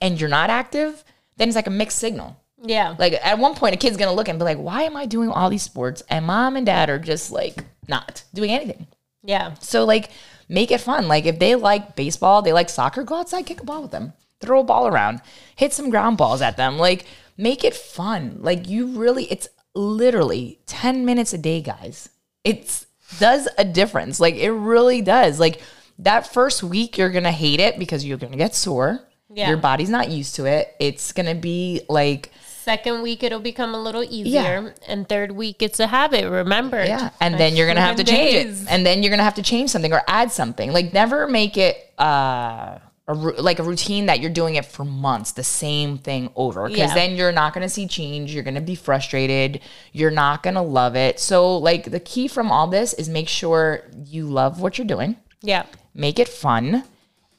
and 0.00 0.18
you're 0.20 0.30
not 0.30 0.50
active 0.50 1.04
then 1.36 1.48
it's 1.48 1.56
like 1.56 1.66
a 1.66 1.70
mixed 1.70 1.98
signal. 1.98 2.36
Yeah. 2.62 2.96
like 2.98 3.12
at 3.22 3.38
one 3.38 3.54
point 3.54 3.74
a 3.74 3.78
kid's 3.78 3.96
gonna 3.96 4.12
look 4.14 4.28
and 4.28 4.38
be 4.38 4.44
like 4.44 4.58
why 4.58 4.82
am 4.82 4.96
i 4.96 5.06
doing 5.06 5.30
all 5.30 5.48
these 5.50 5.62
sports 5.62 6.02
and 6.08 6.26
mom 6.26 6.56
and 6.56 6.66
dad 6.66 6.90
are 6.90 6.98
just 6.98 7.30
like 7.30 7.64
not 7.86 8.24
doing 8.34 8.50
anything? 8.50 8.86
Yeah. 9.22 9.54
so 9.60 9.84
like 9.84 10.10
make 10.48 10.70
it 10.70 10.80
fun. 10.80 11.08
Like 11.08 11.26
if 11.26 11.38
they 11.38 11.54
like 11.54 11.94
baseball 11.94 12.42
they 12.42 12.52
like 12.52 12.70
soccer 12.70 13.04
go 13.04 13.16
outside 13.16 13.46
kick 13.46 13.60
a 13.60 13.64
ball 13.64 13.82
with 13.82 13.90
them 13.90 14.12
throw 14.40 14.60
a 14.60 14.64
ball 14.64 14.86
around 14.88 15.20
hit 15.56 15.72
some 15.72 15.90
ground 15.90 16.16
balls 16.16 16.40
at 16.40 16.56
them. 16.56 16.78
Like 16.78 17.04
make 17.36 17.64
it 17.64 17.74
fun. 17.76 18.38
Like 18.40 18.68
you 18.68 18.86
really 18.86 19.24
it's 19.26 19.48
literally 19.74 20.58
10 20.66 21.04
minutes 21.04 21.32
a 21.32 21.38
day 21.38 21.60
guys 21.60 22.08
it's 22.50 22.86
does 23.18 23.48
a 23.58 23.64
difference 23.64 24.20
like 24.20 24.34
it 24.46 24.50
really 24.52 25.00
does 25.02 25.38
like 25.40 25.60
that 25.98 26.22
first 26.32 26.62
week 26.62 26.98
you're 26.98 27.10
gonna 27.10 27.32
hate 27.44 27.60
it 27.60 27.78
because 27.78 28.04
you're 28.04 28.18
gonna 28.18 28.36
get 28.36 28.54
sore 28.54 29.00
Yeah. 29.32 29.48
your 29.48 29.56
body's 29.68 29.90
not 29.98 30.06
used 30.10 30.34
to 30.36 30.44
it 30.56 30.64
it's 30.78 31.12
gonna 31.12 31.34
be 31.50 31.82
like 31.88 32.30
Second 32.74 33.00
week 33.00 33.22
it'll 33.22 33.40
become 33.52 33.72
a 33.74 33.80
little 33.80 34.04
easier, 34.04 34.60
yeah. 34.76 34.92
and 34.92 35.08
third 35.08 35.32
week 35.32 35.62
it's 35.62 35.80
a 35.80 35.86
habit. 35.86 36.28
Remember, 36.28 36.84
Yeah, 36.84 37.08
and 37.18 37.32
then 37.40 37.56
you're 37.56 37.66
gonna 37.66 37.80
have 37.80 37.96
to 37.96 38.04
change 38.04 38.32
days. 38.44 38.62
it, 38.62 38.68
and 38.70 38.84
then 38.84 39.02
you're 39.02 39.08
gonna 39.08 39.22
have 39.30 39.36
to 39.40 39.42
change 39.42 39.70
something 39.70 39.90
or 39.90 40.02
add 40.06 40.30
something. 40.32 40.70
Like 40.70 40.92
never 40.92 41.26
make 41.26 41.56
it 41.56 41.74
uh, 41.96 42.76
a 43.08 43.14
like 43.14 43.58
a 43.58 43.62
routine 43.62 44.06
that 44.06 44.20
you're 44.20 44.30
doing 44.30 44.56
it 44.56 44.66
for 44.66 44.84
months, 44.84 45.32
the 45.32 45.42
same 45.42 45.96
thing 45.98 46.30
over, 46.36 46.68
because 46.68 46.90
Yeah. 46.90 46.94
then 46.94 47.16
you're 47.16 47.32
not 47.32 47.54
gonna 47.54 47.68
see 47.68 47.86
change. 47.86 48.32
You're 48.34 48.44
gonna 48.44 48.60
be 48.60 48.74
frustrated. 48.74 49.60
You're 49.92 50.10
not 50.10 50.42
gonna 50.42 50.62
love 50.62 50.94
it. 50.94 51.18
So 51.18 51.56
like 51.56 51.90
the 51.90 52.00
key 52.00 52.28
from 52.28 52.52
all 52.52 52.66
this 52.66 52.92
is 52.92 53.08
make 53.08 53.28
sure 53.28 53.84
you 54.04 54.26
love 54.26 54.60
what 54.60 54.76
you're 54.76 54.86
doing, 54.86 55.16
Yeah, 55.42 55.64
make 55.94 56.18
it 56.18 56.28
fun, 56.28 56.84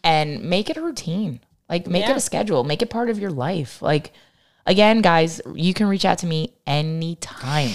and 0.04 0.44
make 0.44 0.70
it 0.72 0.78
a 0.78 0.82
routine. 0.82 1.40
Like 1.70 1.86
make 1.86 2.10
it 2.10 2.18
a 2.18 2.20
schedule, 2.20 2.64
make 2.64 2.82
it 2.82 2.90
part 2.90 3.12
of 3.12 3.20
your 3.20 3.30
life. 3.32 3.80
Like 3.80 4.12
again, 4.66 5.02
guys, 5.02 5.40
you 5.54 5.76
can 5.76 5.88
reach 5.88 6.04
out 6.04 6.18
to 6.20 6.26
me 6.26 6.54
anytime. 6.66 7.72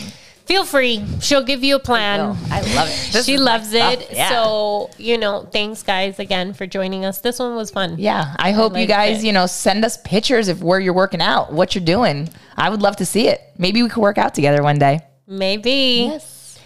Feel 0.47 0.65
free. 0.67 1.03
She'll 1.21 1.43
give 1.43 1.65
you 1.65 1.77
a 1.77 1.79
plan. 1.79 2.21
I 2.51 2.61
love 2.75 2.89
it. 2.89 3.13
This 3.13 3.25
she 3.25 3.39
loves 3.39 3.73
it. 3.73 4.09
Yeah. 4.13 4.29
So, 4.29 4.91
you 4.99 5.17
know, 5.17 5.49
thanks 5.51 5.83
guys 5.83 6.19
again 6.19 6.53
for 6.53 6.67
joining 6.67 7.07
us. 7.07 7.21
This 7.21 7.39
one 7.39 7.57
was 7.57 7.71
fun. 7.71 7.97
Yeah, 7.99 8.35
I 8.39 8.53
hope 8.53 8.77
you 8.77 8.87
guys, 8.87 9.23
it. 9.23 9.27
you 9.27 9.33
know, 9.33 9.47
send 9.47 9.85
us 9.87 9.97
pictures 10.05 10.49
of 10.49 10.63
where 10.63 10.79
you're 10.79 10.93
working 10.93 11.23
out, 11.23 11.51
what 11.53 11.75
you're 11.75 11.85
doing. 11.85 12.29
I 12.57 12.69
would 12.69 12.83
love 12.83 12.97
to 12.97 13.07
see 13.07 13.29
it. 13.29 13.41
Maybe 13.57 13.83
we 13.83 13.89
could 13.89 14.03
work 14.03 14.19
out 14.19 14.35
together 14.35 14.63
one 14.63 14.79
day. 14.79 15.01
Maybe. 15.27 16.09
Yes. 16.11 16.59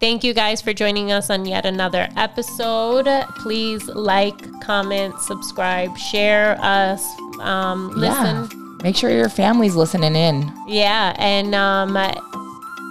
Thank 0.00 0.24
you 0.24 0.32
guys 0.32 0.62
for 0.62 0.72
joining 0.72 1.12
us 1.12 1.28
on 1.28 1.44
yet 1.44 1.66
another 1.66 2.08
episode. 2.16 3.06
Please 3.40 3.84
like, 3.88 4.38
comment, 4.62 5.18
subscribe, 5.20 5.98
share 5.98 6.56
us, 6.60 7.04
um, 7.40 7.92
Yeah. 8.00 8.48
Make 8.82 8.94
sure 8.96 9.10
your 9.10 9.28
family's 9.28 9.74
listening 9.74 10.14
in. 10.14 10.50
Yeah. 10.68 11.14
and 11.18 11.52
um, 11.54 11.96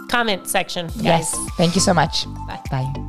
comment 0.07 0.47
section, 0.47 0.87
guys. 0.87 1.03
Yes. 1.03 1.35
Thank 1.57 1.75
you 1.75 1.81
so 1.81 1.93
much. 1.93 2.25
Bye. 2.47 2.61
Bye. 2.71 3.06